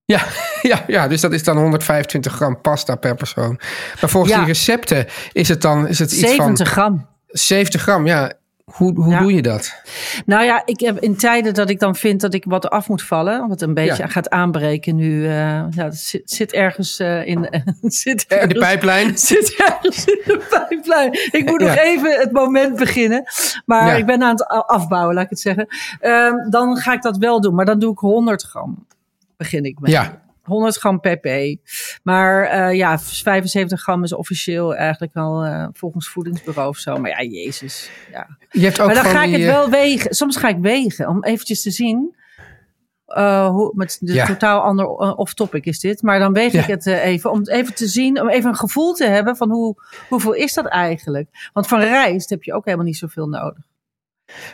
Ja, 0.05 0.25
ja, 0.61 0.83
ja, 0.87 1.07
dus 1.07 1.21
dat 1.21 1.31
is 1.31 1.43
dan 1.43 1.57
125 1.57 2.33
gram 2.33 2.61
pasta 2.61 2.95
per 2.95 3.15
persoon. 3.15 3.59
Maar 4.01 4.09
volgens 4.09 4.33
Ja. 4.33 4.37
die 4.39 4.47
recepten 4.47 5.05
is 5.31 5.47
het 5.47 5.61
dan 5.61 5.87
is 5.87 5.99
het 5.99 6.11
iets 6.11 6.19
70 6.19 6.73
van 6.73 6.83
gram. 6.83 7.07
70 7.27 7.81
gram. 7.81 8.05
Ja, 8.05 8.33
hoe, 8.73 8.93
hoe 8.95 9.09
Ja. 9.09 9.19
doe 9.19 9.33
je 9.33 9.41
dat? 9.41 9.81
Nou 10.25 10.43
ja, 10.43 10.61
ik 10.65 10.79
heb 10.79 10.99
in 10.99 11.17
tijden 11.17 11.53
dat 11.53 11.69
ik 11.69 11.79
dan 11.79 11.95
vind 11.95 12.21
dat 12.21 12.33
ik 12.33 12.43
wat 12.47 12.69
af 12.69 12.87
moet 12.89 13.03
vallen, 13.03 13.47
wat 13.47 13.61
een 13.61 13.73
beetje 13.73 14.03
Ja. 14.03 14.07
gaat 14.09 14.29
aanbreken 14.29 14.95
nu. 14.95 15.25
eh 15.25 15.31
ja, 15.69 15.83
het 15.83 15.97
zit, 15.97 16.21
zit 16.31 16.53
ergens 16.53 16.99
eh, 16.99 17.25
in, 17.27 17.49
zit 17.81 18.25
In 18.27 18.37
ergens, 18.37 18.53
de 18.53 18.59
pijplijn? 18.59 19.17
zit 19.27 19.55
ergens 19.57 20.05
in 20.05 20.21
de 20.25 20.65
pijplijn. 20.67 21.11
Ik 21.13 21.43
moet 21.45 21.59
nog 21.59 21.75
even 21.75 22.19
het 22.19 22.31
moment 22.31 22.75
beginnen. 22.75 23.23
Maar 23.65 23.97
ik 23.97 24.05
ben 24.05 24.23
aan 24.23 24.29
het 24.31 24.47
afbouwen, 24.47 25.15
laat 25.15 25.23
ik 25.23 25.29
het 25.29 25.39
zeggen. 25.39 25.67
Ehm, 25.99 26.49
dan 26.49 26.77
ga 26.77 26.93
ik 26.93 27.01
dat 27.01 27.17
wel 27.17 27.41
doen. 27.41 27.55
Maar 27.55 27.65
dan 27.65 27.79
doe 27.79 27.91
ik 27.91 27.97
100 27.99 28.43
gram. 28.43 28.85
Begin 29.37 29.63
ik 29.63 29.79
met. 29.79 29.91
Ja. 29.91 30.21
100 30.47 30.77
gram 30.77 30.99
pp. 30.99 31.27
Maar 32.03 32.43
eh, 32.43 32.73
ja, 32.75 32.99
75 32.99 33.81
gram 33.81 34.03
is 34.03 34.13
officieel 34.13 34.75
eigenlijk 34.75 35.15
al 35.15 35.43
eh, 35.43 35.67
volgens 35.73 36.09
voedingsbureau 36.09 36.69
of 36.69 36.77
zo. 36.77 36.97
Maar 36.97 37.09
ja, 37.09 37.21
jezus. 37.31 37.89
Ja. 38.11 38.37
Je 38.49 38.59
hebt 38.63 38.79
ook 38.79 38.85
Maar 38.85 38.95
dan 39.03 39.05
ga 39.05 39.23
ik 39.23 39.31
het 39.31 39.41
eh, 39.41 39.47
wel 39.47 39.69
wegen. 39.69 40.15
Soms 40.15 40.35
ga 40.37 40.47
ik 40.47 40.57
wegen 40.59 41.07
om 41.07 41.23
eventjes 41.23 41.61
te 41.61 41.71
zien. 41.71 42.15
hoe, 43.49 43.71
met 43.75 43.97
de 44.01 44.13
Ja. 44.13 44.25
totaal 44.25 44.61
ander 44.61 44.87
off-topic 45.15 45.65
is 45.65 45.79
dit. 45.79 46.01
Maar 46.01 46.19
dan 46.19 46.33
weeg 46.33 46.51
Ja. 46.51 46.61
ik 46.61 46.67
het 46.67 46.85
even 46.85 47.31
om 47.31 47.41
even 47.47 47.73
te 47.73 47.87
zien, 47.87 48.21
om 48.21 48.29
even 48.29 48.49
een 48.49 48.55
gevoel 48.55 48.93
te 48.93 49.05
hebben 49.05 49.35
van 49.37 49.49
hoe, 49.49 49.75
hoeveel 50.09 50.33
is 50.33 50.53
dat 50.53 50.65
eigenlijk? 50.65 51.49
Want 51.53 51.67
van 51.67 51.79
rijst 51.79 52.29
heb 52.29 52.43
je 52.43 52.53
ook 52.53 52.65
helemaal 52.65 52.85
niet 52.85 52.97
zoveel 52.97 53.27
nodig. 53.27 53.63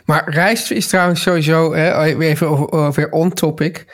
Maar 0.04 0.30
rijst 0.30 0.70
is 0.70 0.86
trouwens 0.88 1.22
sowieso, 1.22 1.74
hè, 1.74 2.02
even 2.20 2.48
over- 2.48 2.72
over- 2.72 3.10
on-topic. 3.10 3.86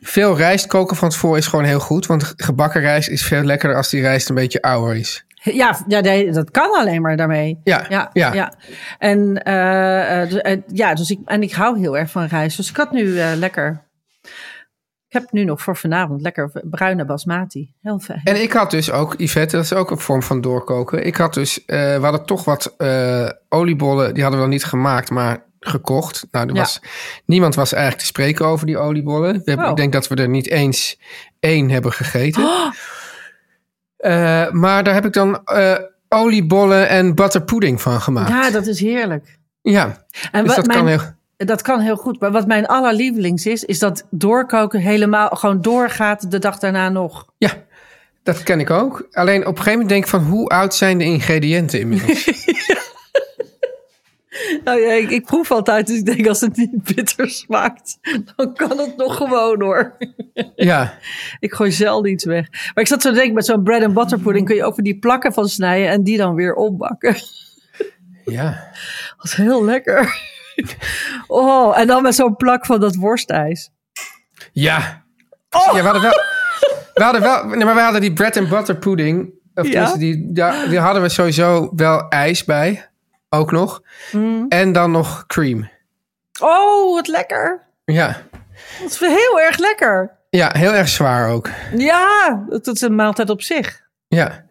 Veel 0.00 0.36
rijst 0.36 0.66
koken 0.66 0.96
van 0.96 1.08
tevoren 1.08 1.38
is 1.38 1.46
gewoon 1.46 1.64
heel 1.64 1.80
goed. 1.80 2.06
Want 2.06 2.32
gebakken 2.36 2.80
rijst 2.80 3.08
is 3.08 3.24
veel 3.24 3.42
lekkerder 3.42 3.76
als 3.76 3.90
die 3.90 4.00
rijst 4.00 4.28
een 4.28 4.34
beetje 4.34 4.62
ouder 4.62 4.96
is. 4.96 5.24
Ja, 5.52 5.78
ja 5.86 6.00
nee, 6.00 6.30
dat 6.30 6.50
kan 6.50 6.70
alleen 6.72 7.02
maar 7.02 7.16
daarmee. 7.16 7.60
Ja, 7.64 7.84
Ja, 7.88 8.10
ja. 8.12 8.32
ja. 8.32 8.54
En, 8.98 9.42
eh, 9.42 10.22
eh, 10.22 10.28
dus, 10.30 10.40
eh, 10.40 10.58
ja, 10.66 10.94
dus 10.94 11.10
ik, 11.10 11.18
en 11.24 11.42
ik 11.42 11.52
hou 11.52 11.78
heel 11.78 11.98
erg 11.98 12.10
van 12.10 12.24
rijst. 12.24 12.56
Dus 12.56 12.70
ik 12.70 12.76
had 12.76 12.92
nu 12.92 13.06
lekker. 13.36 13.82
Ik 15.08 15.20
heb 15.20 15.32
nu 15.32 15.44
nog 15.44 15.62
voor 15.62 15.76
vanavond 15.76 16.20
lekker 16.20 16.50
bruine 16.70 17.04
basmati. 17.04 17.74
Heel 17.82 17.98
fijn. 17.98 18.20
En 18.24 18.42
ik 18.42 18.52
had 18.52 18.70
dus 18.70 18.90
ook, 18.90 19.14
Yvette, 19.16 19.56
dat 19.56 19.64
is 19.64 19.72
ook 19.72 19.90
een 19.90 19.98
vorm 19.98 20.22
van 20.22 20.40
doorkoken. 20.40 21.06
Ik 21.06 21.16
had 21.16 21.34
dus, 21.34 21.62
we 21.66 21.98
hadden 22.00 22.24
toch 22.24 22.44
wat 22.44 22.74
oliebollen, 23.48 24.14
die 24.14 24.22
hadden 24.22 24.40
we 24.40 24.46
dan 24.46 24.54
niet 24.54 24.64
gemaakt, 24.64 25.10
maar 25.10 25.44
gekocht. 25.66 26.26
Nou, 26.30 26.48
er 26.48 26.54
Ja. 26.54 26.60
was, 26.60 26.80
niemand 27.26 27.54
was 27.54 27.72
eigenlijk 27.72 28.02
te 28.02 28.08
spreken 28.08 28.46
over 28.46 28.66
die 28.66 28.78
oliebollen. 28.78 29.32
We 29.32 29.42
hebben, 29.44 29.64
Oh. 29.64 29.70
Ik 29.70 29.76
denk 29.76 29.92
dat 29.92 30.08
we 30.08 30.14
er 30.14 30.28
niet 30.28 30.48
eens 30.48 30.98
één 31.40 31.70
hebben 31.70 31.92
gegeten. 31.92 32.72
Eh, 33.96 34.50
maar 34.50 34.84
daar 34.84 34.94
heb 34.94 35.04
ik 35.06 35.12
dan 35.12 35.44
eh, 35.44 35.74
oliebollen 36.08 36.88
en 36.88 37.14
butterpudding 37.14 37.82
van 37.82 38.00
gemaakt. 38.00 38.28
Ja, 38.28 38.50
dat 38.50 38.66
is 38.66 38.80
heerlijk. 38.80 39.38
Ja, 39.62 40.04
En 40.32 40.44
dus 40.44 40.54
wat 40.56 40.64
dat 40.64 40.74
kan 40.76 40.86
heel... 40.86 41.00
dat 41.36 41.62
kan 41.62 41.80
heel 41.80 41.96
goed. 41.96 42.20
Maar 42.20 42.30
wat 42.32 42.46
mijn 42.46 42.66
allerlievelings 42.66 43.46
is, 43.46 43.64
is 43.64 43.78
dat 43.78 44.06
doorkoken 44.10 44.80
helemaal 44.80 45.28
gewoon 45.28 45.60
doorgaat 45.60 46.30
de 46.30 46.38
dag 46.38 46.58
daarna 46.58 46.88
nog. 46.88 47.26
Ja, 47.38 47.50
dat 48.22 48.42
ken 48.42 48.60
ik 48.60 48.70
ook. 48.70 49.08
Alleen 49.12 49.40
op 49.40 49.46
een 49.46 49.62
gegeven 49.62 49.72
moment 49.72 49.88
denk 49.88 50.04
ik 50.04 50.10
van 50.10 50.22
hoe 50.22 50.48
oud 50.48 50.74
zijn 50.74 50.98
de 50.98 51.04
ingrediënten 51.04 51.80
inmiddels? 51.80 52.24
Nou 54.64 54.80
ja, 54.80 54.92
ik, 54.92 55.10
ik 55.10 55.24
proef 55.24 55.50
altijd, 55.50 55.86
dus 55.86 55.98
ik 55.98 56.04
denk 56.04 56.26
als 56.26 56.40
het 56.40 56.56
niet 56.56 56.94
bitter 56.94 57.30
smaakt, 57.30 57.98
dan 58.36 58.54
kan 58.54 58.78
het 58.78 58.96
nog 58.96 59.16
gewoon 59.16 59.62
hoor. 59.62 59.96
Ja, 60.54 60.98
Ik 61.40 61.54
gooi 61.54 61.72
zelden 61.72 62.10
iets 62.10 62.24
weg. 62.24 62.50
Maar 62.50 62.84
ik 62.84 62.86
zat 62.86 63.02
zo 63.02 63.08
te 63.08 63.14
denken, 63.14 63.34
met 63.34 63.44
zo'n 63.44 63.62
bread 63.62 63.82
and 63.82 63.94
butter 63.94 64.18
pudding 64.18 64.46
kun 64.46 64.56
je 64.56 64.64
ook 64.64 64.74
van 64.74 64.84
die 64.84 64.98
plakken 64.98 65.32
van 65.32 65.48
snijden 65.48 65.88
en 65.88 66.02
die 66.02 66.16
dan 66.16 66.34
weer 66.34 66.54
opbakken. 66.54 67.16
ja. 68.24 68.70
Dat 69.16 69.24
is 69.24 69.34
heel 69.34 69.64
lekker. 69.64 70.14
Oh, 71.26 71.78
en 71.78 71.86
dan 71.86 72.02
met 72.02 72.14
zo'n 72.14 72.36
plak 72.36 72.66
van 72.66 72.80
dat 72.80 72.94
worstijs. 72.94 73.70
Ja. 74.52 75.04
Oh. 75.50 75.66
Ja, 75.66 75.72
we 75.72 75.84
hadden 75.84 76.02
wel... 76.02 76.12
We 76.94 77.02
hadden 77.02 77.22
wel... 77.22 77.44
Nee, 77.44 77.64
maar 77.64 77.74
we 77.74 77.80
hadden 77.80 78.00
die 78.00 78.12
bread 78.12 78.36
and 78.36 78.48
butter 78.48 78.76
pudding. 78.76 79.32
Of 79.54 79.66
Ja. 79.68 79.96
die, 79.96 80.32
daar, 80.32 80.68
die 80.68 80.78
hadden 80.78 81.02
we 81.02 81.08
sowieso 81.08 81.70
wel 81.76 82.08
ijs 82.08 82.44
bij. 82.44 82.88
Ook 83.34 83.50
nog. 83.52 83.82
Mm. 84.12 84.46
En 84.48 84.72
dan 84.72 84.90
nog 84.90 85.24
cream. 85.26 85.68
Oh, 86.40 86.94
wat 86.94 87.08
lekker. 87.08 87.62
Ja. 87.84 88.16
Dat 88.82 88.90
is 88.90 88.98
heel 88.98 89.40
erg 89.40 89.58
lekker. 89.58 90.10
Ja, 90.30 90.50
heel 90.52 90.72
erg 90.74 90.88
zwaar 90.88 91.28
ook. 91.30 91.48
Ja, 91.76 92.44
dat 92.48 92.66
is 92.66 92.80
een 92.80 92.94
maaltijd 92.94 93.30
op 93.30 93.42
zich. 93.42 93.82
Ja. 94.08 94.44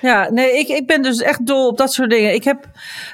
Ja, 0.00 0.30
nee, 0.30 0.58
ik, 0.58 0.68
ik 0.68 0.86
ben 0.86 1.02
dus 1.02 1.20
echt 1.20 1.46
dol 1.46 1.66
op 1.66 1.76
dat 1.76 1.92
soort 1.92 2.10
dingen. 2.10 2.34
Ik 2.34 2.44
heb, 2.44 2.64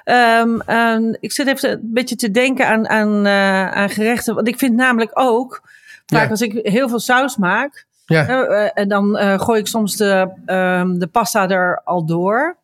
ehm, 0.04 1.14
ik 1.20 1.32
zit 1.32 1.46
even 1.46 1.70
een 1.70 1.80
beetje 1.82 2.16
te 2.16 2.30
denken 2.30 2.66
aan, 2.68 2.88
aan, 2.88 3.26
eh, 3.26 3.70
aan 3.70 3.90
gerechten. 3.90 4.34
Want 4.34 4.48
ik 4.48 4.58
vind 4.58 4.74
namelijk 4.76 5.10
ook, 5.14 5.60
vaak 6.06 6.22
Ja. 6.24 6.28
als 6.30 6.40
ik 6.40 6.52
heel 6.66 6.88
veel 6.88 6.98
saus 7.00 7.36
maak, 7.36 7.86
Ja. 8.06 8.28
eh, 8.28 8.64
eh, 8.64 8.70
en 8.74 8.88
dan 8.88 9.18
gooi 9.40 9.60
ik 9.60 9.66
soms 9.66 9.96
de, 9.96 10.28
ehm, 10.46 10.98
de 10.98 11.06
pasta 11.06 11.48
er 11.48 11.80
al 11.84 12.06
door. 12.06 12.56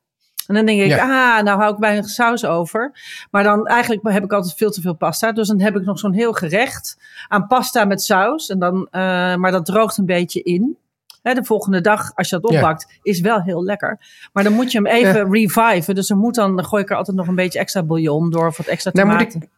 En 0.50 0.56
dan 0.56 0.66
denk 0.66 0.80
ik, 0.80 0.86
Ja. 0.88 1.36
ah, 1.38 1.44
nou 1.44 1.58
hou 1.60 1.72
ik 1.72 1.78
weinig 1.78 2.08
saus 2.08 2.44
over. 2.44 2.92
Maar 3.30 3.42
dan 3.42 3.66
eigenlijk 3.66 4.12
heb 4.12 4.24
ik 4.24 4.32
altijd 4.32 4.54
veel 4.54 4.70
te 4.70 4.80
veel 4.80 4.94
pasta. 4.94 5.32
Dus 5.32 5.48
dan 5.48 5.60
heb 5.60 5.76
ik 5.76 5.84
nog 5.84 5.98
zo'n 5.98 6.12
heel 6.12 6.32
gerecht 6.32 6.96
aan 7.28 7.46
pasta 7.46 7.84
met 7.84 8.02
saus. 8.02 8.48
En 8.48 8.58
dan, 8.58 8.88
eh, 8.90 9.00
maar 9.34 9.50
dat 9.50 9.66
droogt 9.66 9.96
een 9.98 10.06
beetje 10.06 10.42
in. 10.42 10.76
Hè, 11.22 11.34
de 11.34 11.44
volgende 11.44 11.80
dag, 11.80 12.10
als 12.14 12.28
je 12.30 12.40
dat 12.40 12.50
Ja. 12.50 12.56
opbakt, 12.56 12.86
is 13.02 13.20
wel 13.20 13.42
heel 13.42 13.64
lekker. 13.64 13.98
Maar 14.32 14.44
dan 14.44 14.52
moet 14.52 14.72
je 14.72 14.78
hem 14.78 14.86
even 14.86 15.32
reviven. 15.32 15.94
Dus 15.94 16.10
er 16.10 16.16
moet 16.16 16.34
dan, 16.34 16.56
dan 16.56 16.64
gooi 16.64 16.82
ik 16.82 16.90
er 16.90 16.96
altijd 16.96 17.16
nog 17.16 17.26
een 17.26 17.34
beetje 17.34 17.58
extra 17.58 17.82
bouillon 17.82 18.30
door. 18.30 18.46
Of 18.46 18.56
wat 18.56 18.66
extra 18.66 18.90
Nou 18.94 19.08
moet 19.08 19.20
ik- 19.34 19.48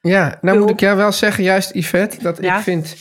Ja, 0.00 0.38
nou 0.40 0.58
moet 0.58 0.70
ik 0.70 0.80
jou 0.80 0.96
wel 0.96 1.12
zeggen, 1.12 1.44
juist 1.44 1.74
Yvette, 1.74 2.22
dat 2.22 2.42
ik 2.42 2.52
vind... 2.52 2.96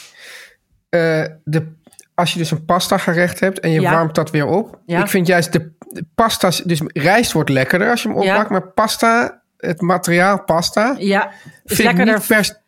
eh, 0.89 1.25
de, 1.43 1.67
als 2.15 2.31
je 2.33 2.37
dus 2.39 2.51
een 2.51 2.65
pasta 2.65 2.97
gerecht 2.97 3.39
hebt 3.39 3.59
en 3.59 3.71
je 3.71 3.81
Ja. 3.81 3.91
warmt 3.91 4.15
dat 4.15 4.31
weer 4.31 4.45
op. 4.47 4.79
Ja. 4.85 4.99
Ik 5.01 5.07
vind 5.07 5.27
juist 5.27 5.53
de, 5.53 5.71
de 5.93 6.05
pasta's... 6.15 6.61
Dus 6.61 6.81
rijst 6.85 7.31
wordt 7.31 7.49
lekkerder 7.49 7.89
als 7.89 8.01
je 8.01 8.09
hem 8.09 8.21
Ja. 8.21 8.29
opbakt. 8.31 8.49
Maar 8.49 8.67
pasta, 8.67 9.41
het 9.57 9.81
materiaal 9.81 10.43
pasta... 10.43 10.95
Ja, 10.97 11.31
is 11.65 11.75
vind 11.75 11.89
ik 11.99 12.05
niet 12.05 12.27
per, 12.27 12.61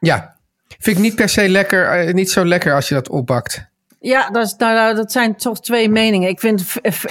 ja, 0.00 0.36
vind 0.78 0.96
ik 0.96 1.02
niet 1.02 1.14
per 1.14 1.28
se 1.28 1.48
lekker, 1.48 1.86
eh, 1.90 2.14
niet 2.14 2.30
zo 2.30 2.44
lekker 2.44 2.74
als 2.74 2.88
je 2.88 2.94
dat 2.94 3.08
opbakt. 3.08 3.68
Ja, 4.00 4.30
dat, 4.30 4.46
is, 4.46 4.54
nou, 4.56 4.74
nou, 4.74 4.94
dat 4.94 5.12
zijn 5.12 5.36
toch 5.36 5.60
twee 5.60 5.88
meningen. 5.88 6.28
Ik 6.28 6.40
vind 6.40 6.64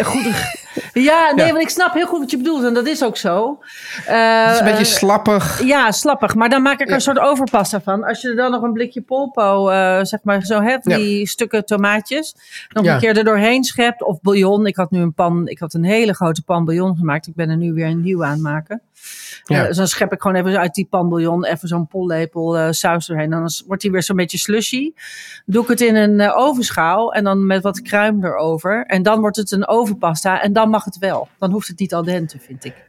goed. 0.04 0.28
Ja, 0.94 1.32
nee, 1.36 1.46
Ja. 1.46 1.52
want 1.52 1.64
ik 1.64 1.70
snap 1.70 1.94
heel 1.94 2.06
goed 2.08 2.20
wat 2.20 2.32
je 2.32 2.38
bedoelt. 2.38 2.64
En 2.64 2.74
dat 2.74 2.88
is 2.88 3.04
ook 3.04 3.18
zo. 3.18 3.60
Eh, 4.06 4.44
Het 4.46 4.54
is 4.54 4.60
een 4.60 4.66
beetje 4.66 4.80
eh, 4.80 4.90
slappig. 5.00 5.64
Ja, 5.64 5.92
slappig. 5.92 6.36
Maar 6.36 6.50
dan 6.50 6.62
maak 6.62 6.74
ik 6.74 6.80
er 6.82 6.88
Ja. 6.88 6.94
een 6.94 7.02
soort 7.02 7.20
overpasta 7.20 7.82
van. 7.82 8.04
Als 8.04 8.22
je 8.22 8.30
er 8.30 8.36
dan 8.36 8.52
nog 8.52 8.62
een 8.62 8.74
blikje 8.74 9.02
polpo, 9.02 9.70
eh, 9.70 10.00
zeg 10.04 10.20
maar, 10.24 10.42
zo 10.42 10.62
hebt, 10.62 10.90
Ja. 10.90 10.96
die 10.98 11.28
stukken 11.28 11.66
tomaatjes. 11.66 12.36
Nog 12.70 12.86
een 12.86 13.00
keer 13.00 13.18
er 13.18 13.24
doorheen 13.24 13.64
schept. 13.64 14.04
Of 14.04 14.22
bouillon. 14.22 14.66
Ik 14.66 14.76
had 14.76 14.92
nu 14.92 15.00
een 15.02 15.14
pan, 15.14 15.48
ik 15.48 15.60
had 15.60 15.74
een 15.74 15.84
hele 15.84 16.14
grote 16.14 16.42
pan 16.44 16.66
bouillon 16.66 16.98
gemaakt. 16.98 17.28
Ik 17.28 17.36
ben 17.36 17.50
er 17.50 17.58
nu 17.58 17.74
weer 17.74 17.88
een 17.88 18.02
nieuwe 18.02 18.26
aan 18.26 18.42
maken. 18.42 18.82
Ja. 19.56 19.68
Dus 19.68 19.78
dan 19.78 19.88
schep 19.88 20.12
ik 20.14 20.22
gewoon 20.22 20.38
even 20.38 20.60
uit 20.60 20.74
die 20.74 20.86
pan 20.90 21.10
bouillon 21.10 21.46
even 21.46 21.68
zo'n 21.68 21.88
pollepel 21.88 22.58
eh, 22.58 22.68
saus 22.72 23.06
doorheen. 23.08 23.30
Dan 23.30 23.50
wordt 23.68 23.82
die 23.82 23.92
weer 23.92 24.04
zo'n 24.04 24.16
beetje 24.16 24.38
slushy. 24.38 24.92
Doe 25.46 25.64
ik 25.64 25.70
het 25.70 25.82
in 25.82 25.96
een 25.96 26.20
eh, 26.20 26.38
ovenschaal 26.38 27.14
en 27.14 27.24
dan 27.24 27.46
met 27.46 27.64
wat 27.64 27.82
kruim 27.82 28.24
erover. 28.26 28.86
En 28.86 29.04
dan 29.04 29.20
wordt 29.20 29.36
het 29.38 29.52
een 29.52 29.68
ovenpasta 29.68 30.42
en 30.42 30.54
dan 30.54 30.70
mag 30.70 30.84
het 30.86 30.98
wel. 30.98 31.28
Dan 31.40 31.52
hoeft 31.52 31.68
het 31.68 31.80
niet 31.80 31.94
al 31.94 32.04
dente, 32.04 32.40
vind 32.40 32.66
ik. 32.66 32.88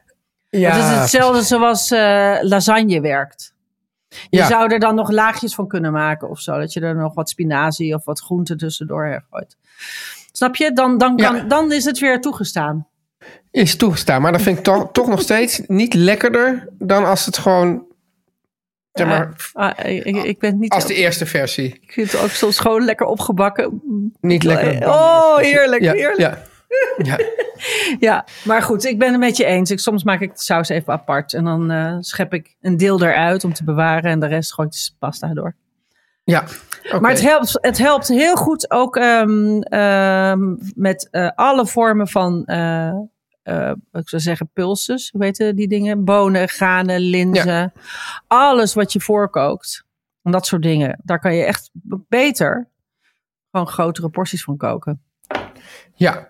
Ja, 0.49 0.71
Het 0.71 0.85
is 0.85 0.99
hetzelfde 0.99 1.43
zoals 1.43 1.91
eh, 1.91 2.37
lasagne 2.41 3.01
werkt. 3.01 3.55
Je 4.09 4.37
Ja. 4.37 4.47
zou 4.47 4.73
er 4.73 4.79
dan 4.79 4.95
nog 4.95 5.11
laagjes 5.11 5.55
van 5.55 5.69
kunnen 5.69 5.93
maken 5.93 6.29
of 6.31 6.41
zo. 6.41 6.59
Dat 6.59 6.73
je 6.73 6.81
er 6.81 6.97
nog 6.97 7.15
wat 7.15 7.29
spinazie 7.29 7.95
of 7.95 8.05
wat 8.05 8.21
groente 8.21 8.57
tussendoor 8.57 9.07
hergooit. 9.07 9.57
Snap 10.33 10.57
je? 10.57 10.73
Dan, 10.73 10.99
dan, 10.99 11.17
kan, 11.17 11.37
Ja. 11.37 11.43
dan 11.43 11.73
is 11.73 11.85
het 11.85 11.99
weer 11.99 12.21
toegestaan. 12.21 12.87
Is 13.51 13.77
toegestaan. 13.77 14.23
Maar 14.23 14.33
dat 14.33 14.43
vind 14.43 14.59
ik 14.59 14.65
toch, 14.65 14.89
toch 14.93 15.09
nog 15.09 15.21
steeds 15.21 15.61
niet 15.67 15.95
lekkerder 15.95 16.69
dan 16.79 17.05
als 17.05 17.27
het 17.27 17.39
gewoon, 17.39 17.85
zeg 18.93 19.07
maar, 19.07 19.51
Ah, 19.53 19.91
ik, 19.91 20.05
ik- 20.05 20.23
ik 20.25 20.39
ben 20.39 20.59
niet 20.59 20.73
als 20.73 20.87
de 20.87 20.95
eerste 20.95 21.27
versie. 21.27 21.79
Ik 21.81 21.93
vind 21.93 22.13
het 22.13 22.21
ook 22.23 22.31
soms 22.31 22.59
gewoon 22.59 22.85
lekker 22.85 23.07
opgebakken. 23.07 23.83
Niet 24.21 24.43
lekker. 24.43 24.89
Oh, 24.89 25.37
heerlijk, 25.37 25.83
ja, 25.83 25.93
heerlijk. 25.93 26.19
Ja. 26.19 26.39
Ja. 26.99 27.19
Ja, 27.99 28.25
maar 28.45 28.63
goed, 28.63 28.85
ik 28.85 28.99
ben 28.99 29.11
het 29.11 29.21
met 29.21 29.37
je 29.37 29.45
eens. 29.45 29.71
Ik, 29.71 29.79
soms 29.79 30.05
maak 30.05 30.21
ik 30.21 30.35
de 30.37 30.43
saus 30.43 30.69
even 30.69 30.93
apart. 30.93 31.33
En 31.35 31.45
dan 31.45 31.71
eh, 31.71 31.97
schep 32.01 32.35
ik 32.35 32.57
een 32.61 32.77
deel 32.77 33.03
eruit 33.03 33.45
om 33.45 33.53
te 33.53 33.65
bewaren. 33.65 34.11
En 34.11 34.21
de 34.21 34.27
rest 34.27 34.53
gooi 34.55 34.69
ik 34.69 34.75
de 34.75 34.91
pasta 34.99 35.35
door. 35.35 35.55
Ja. 36.31 36.45
Maar 37.01 37.11
het 37.11 37.21
helpt, 37.21 37.59
het 37.61 37.79
helpt 37.79 38.09
heel 38.09 38.37
goed 38.37 38.71
ook 38.71 38.97
ehm, 38.97 39.61
ehm, 39.61 40.55
met 40.75 41.09
eh, 41.11 41.29
alle 41.35 41.67
vormen 41.67 42.09
van, 42.09 42.45
eh, 42.45 42.93
wat 43.91 44.03
ik 44.03 44.09
zou 44.09 44.23
zeggen, 44.23 44.51
pulses. 44.53 45.11
Hoe 45.11 45.21
weten 45.21 45.57
die 45.57 45.69
dingen? 45.69 46.05
Bonen, 46.05 46.49
granen, 46.49 47.01
linzen. 47.01 47.73
Alles 48.27 48.75
wat 48.75 48.93
je 48.93 49.01
voorkookt. 49.01 49.85
En 50.23 50.33
dat 50.33 50.47
soort 50.47 50.63
dingen. 50.63 51.01
Daar 51.05 51.19
kan 51.21 51.35
je 51.35 51.45
echt 51.45 51.71
beter 52.09 52.69
gewoon 53.51 53.67
grotere 53.69 54.09
porties 54.09 54.45
van 54.45 54.57
koken. 54.57 55.03
Ja, 55.95 56.29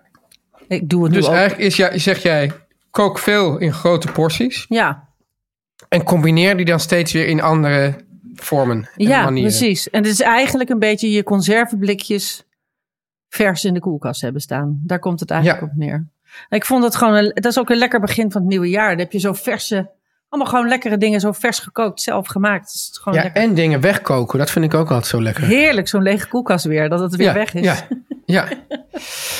Ik 0.67 0.89
doe 0.89 1.03
het 1.03 1.13
dus 1.13 1.23
nu 1.23 1.29
ook. 1.29 1.35
eigenlijk 1.37 1.67
is, 1.67 1.75
ja, 1.75 1.97
zeg 1.97 2.21
jij, 2.21 2.51
kook 2.91 3.19
veel 3.19 3.57
in 3.57 3.73
grote 3.73 4.11
porties. 4.11 4.65
Ja, 4.69 5.09
En 5.89 6.03
combineer 6.03 6.57
die 6.57 6.65
dan 6.65 6.79
steeds 6.79 7.11
weer 7.11 7.27
in 7.27 7.41
andere 7.41 7.95
vormen 8.43 8.89
en 8.95 9.07
ja 9.07 9.23
manieren. 9.23 9.49
precies. 9.49 9.89
En 9.89 10.03
het 10.03 10.11
is 10.11 10.21
eigenlijk 10.21 10.69
een 10.69 10.79
beetje 10.79 11.11
je 11.11 11.23
conserveblikjes 11.23 12.43
vers 13.29 13.63
in 13.63 13.73
de 13.73 13.79
koelkast 13.79 14.21
hebben 14.21 14.41
staan. 14.41 14.81
Daar 14.83 14.99
komt 14.99 15.19
het 15.19 15.31
eigenlijk 15.31 15.61
Ja. 15.61 15.67
op 15.67 15.75
neer. 15.75 16.07
Ik 16.49 16.65
vond 16.65 16.83
het 16.83 16.95
gewoon, 16.95 17.13
een, 17.13 17.31
dat 17.33 17.45
is 17.45 17.59
ook 17.59 17.69
een 17.69 17.77
lekker 17.77 17.99
begin 17.99 18.31
van 18.31 18.41
het 18.41 18.49
nieuwe 18.49 18.69
jaar. 18.69 18.89
Dan 18.89 18.99
heb 18.99 19.11
je 19.11 19.19
zo 19.19 19.33
verse, 19.33 19.89
allemaal 20.29 20.51
gewoon 20.51 20.67
lekkere 20.67 20.97
dingen, 20.97 21.19
zo 21.19 21.31
vers 21.31 21.59
gekookt, 21.59 22.01
zelf 22.01 22.27
gemaakt. 22.27 22.71
Dus 22.71 22.89
gewoon 23.01 23.17
Ja, 23.17 23.23
lekker. 23.23 23.41
en 23.43 23.53
dingen 23.53 23.81
wegkoken, 23.81 24.39
dat 24.39 24.51
vind 24.51 24.65
ik 24.65 24.73
ook 24.73 24.87
altijd 24.89 25.07
zo 25.07 25.21
lekker. 25.21 25.43
Heerlijk, 25.43 25.87
zo'n 25.87 26.01
lege 26.03 26.27
koelkast 26.27 26.65
weer, 26.65 26.89
dat 26.89 26.99
het 26.99 27.15
weer 27.15 27.27
ja, 27.27 27.33
weg 27.33 27.53
is. 27.53 27.63
Ja, 27.65 27.87
ja. 28.25 28.47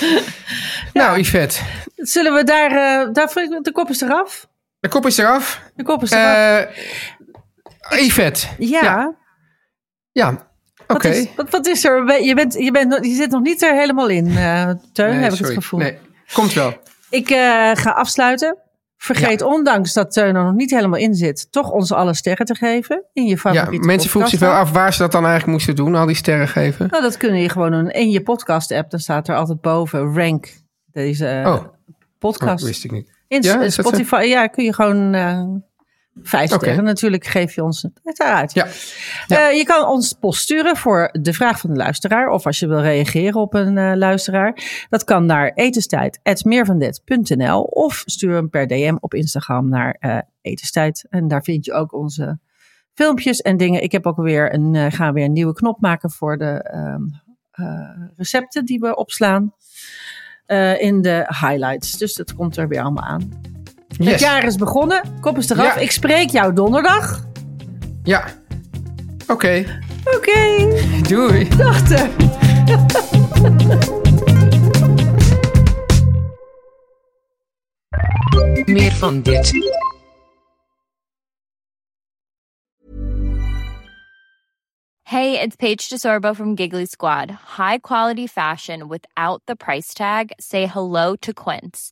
Nou, 0.94 1.20
Yvette, 1.20 1.60
Zullen 1.96 2.34
we 2.34 2.44
daar, 2.44 2.70
eh, 2.72 3.14
daar, 3.14 3.28
de 3.62 3.70
kop 3.74 3.90
is 3.90 4.02
eraf. 4.02 4.48
de 4.80 4.88
kop 4.90 5.06
is 5.06 5.18
eraf. 5.18 5.62
De 5.76 5.84
kop 5.84 6.04
is 6.04 6.12
eraf. 6.12 6.66
Eh 6.66 6.78
Yvette, 8.00 8.48
ja. 8.58 8.84
ja. 8.84 9.16
ja. 10.12 10.50
Oké. 10.88 11.08
Wat, 11.08 11.18
is, 11.18 11.28
wat, 11.36 11.50
wat 11.50 11.68
is 11.68 11.86
er? 11.86 12.24
Je, 12.24 12.36
bent, 12.36 12.54
je, 12.54 12.72
bent, 12.72 13.06
je 13.06 13.16
zit 13.16 13.32
nog 13.32 13.42
niet 13.42 13.62
er 13.62 13.76
helemaal 13.76 14.08
in, 14.08 14.28
eh 14.28 14.70
Teun, 14.94 15.10
Nee, 15.10 15.24
heb 15.24 15.34
ik 15.34 15.40
het 15.40 15.50
gevoel. 15.50 15.80
Nee, 15.80 15.98
komt 16.34 16.54
wel. 16.54 16.74
Ik 17.10 17.30
eh, 17.30 17.72
ga 17.74 17.92
afsluiten. 17.92 18.58
Vergeet, 18.98 19.42
ondanks 19.42 19.94
dat 19.94 20.12
Teun 20.12 20.36
er 20.36 20.44
nog 20.44 20.54
niet 20.54 20.72
helemaal 20.72 21.00
in 21.00 21.14
zit, 21.14 21.52
toch 21.52 21.72
ons 21.72 21.92
alle 21.92 22.14
sterren 22.14 22.46
te 22.46 22.56
geven 22.56 23.04
in 23.14 23.24
je 23.24 23.30
Ja, 23.30 23.38
favoriete 23.38 23.86
mensen 23.86 24.10
vroegen 24.10 24.32
zich 24.32 24.40
wel 24.40 24.52
af 24.52 24.72
waar 24.72 24.94
ze 24.94 25.00
dat 25.00 25.12
dan 25.12 25.24
eigenlijk 25.26 25.52
moesten 25.52 25.76
doen, 25.76 25.96
al 25.96 26.06
die 26.06 26.16
sterren 26.16 26.48
geven. 26.48 26.88
Nou, 26.90 27.04
dat 27.04 27.18
kun 27.18 27.36
je 27.36 27.50
gewoon 27.50 27.72
doen 27.72 27.90
in 27.90 28.10
je 28.10 28.22
podcast-app. 28.22 28.90
Dan 28.90 29.00
staat 29.00 29.28
er 29.28 29.36
altijd 29.36 29.62
boven 29.62 30.14
rank 30.14 30.54
deze 30.86 31.44
Oh, 31.46 31.52
dat 31.52 31.72
podcast. 32.20 32.64
wist 32.64 32.84
ik 32.84 32.92
niet. 32.92 33.12
in 33.28 33.42
ja? 33.42 33.70
Spotify, 33.70 34.24
ja, 34.24 34.48
kun 34.48 34.64
je 34.64 34.74
gewoon 34.74 35.14
eh, 35.14 35.44
vijf 36.24 36.52
sterren. 36.52 36.84
Natuurlijk 36.84 37.26
geef 37.26 37.56
je 37.56 37.63
ons 37.63 37.82
het. 37.82 38.00
Ja. 38.54 38.67
Eh, 39.28 39.58
je 39.58 39.63
kan 39.63 39.88
ons 39.88 40.13
post 40.13 40.41
sturen 40.41 40.78
voor 40.78 41.10
de 41.21 41.34
vraag 41.34 41.60
van 41.60 41.69
de 41.69 41.76
luisteraar. 41.76 42.30
Of 42.30 42.45
als 42.45 42.60
je 42.60 42.67
wil 42.67 42.82
reageren 42.82 43.41
op 43.41 43.54
een 43.54 43.78
eh, 43.78 43.95
luisteraar. 43.95 44.86
Dat 44.89 45.04
kan 45.04 45.26
naar 45.26 45.52
etenstijd.meervandet.nl 45.54 47.62
Of 47.62 48.04
stuur 48.06 48.34
hem 48.34 48.50
per 48.50 48.67
DM 48.67 48.97
op 49.00 49.13
Instagram 49.13 49.69
naar 49.69 49.95
eh 50.00 50.17
etenstijd. 50.41 51.06
En 51.10 51.28
daar 51.28 51.43
vind 51.43 51.65
je 51.65 51.74
ook 51.74 51.93
onze 51.93 52.39
filmpjes 52.93 53.41
en 53.41 53.58
dingen. 53.58 53.84
Ik 53.84 53.91
heb 53.91 54.06
ook 54.06 54.17
weer 54.17 54.54
een, 54.54 54.76
eh, 54.76 54.86
ga 54.89 55.13
weer 55.13 55.26
een 55.26 55.34
nieuwe 55.34 55.54
knop 55.54 55.82
maken 55.82 56.12
voor 56.12 56.38
de 56.38 56.63
ehm, 56.63 57.02
eh, 57.52 57.89
recepten 58.15 58.65
die 58.65 58.80
we 58.80 58.95
opslaan. 58.95 59.54
in 60.78 61.02
de 61.02 61.26
highlights. 61.28 61.97
Dus 61.97 62.13
dat 62.13 62.36
komt 62.36 62.58
er 62.58 62.67
weer 62.67 62.82
allemaal 62.82 63.04
aan. 63.04 63.61
Het 64.10 64.20
jaar 64.20 64.44
is 64.44 64.56
begonnen. 64.56 65.02
Kop 65.22 65.38
is 65.38 65.50
eraf. 65.50 65.76
Ik 65.76 65.92
spreek 65.92 66.30
jou 66.30 66.54
donderdag. 66.54 67.26
Ja. 68.04 68.24
Oké. 69.28 69.66
Oké. 70.06 70.16
Okay. 70.16 71.02
Doei. 71.02 71.50
Dachten. 71.58 72.12
Meer 78.66 78.92
van 78.92 79.22
dit. 79.22 79.52
Hey, 85.04 85.42
it's 85.42 85.56
Paige 85.56 85.90
DeSorbo 85.90 86.34
from 86.34 86.56
Giggly 86.56 86.86
Squad. 86.86 87.32
High 87.58 87.80
quality 87.82 88.28
fashion 88.28 88.88
without 88.88 89.42
the 89.46 89.56
price 89.56 89.94
tag. 89.94 90.32
Say 90.40 90.68
hello 90.68 91.16
to 91.16 91.34
Quince. 91.34 91.92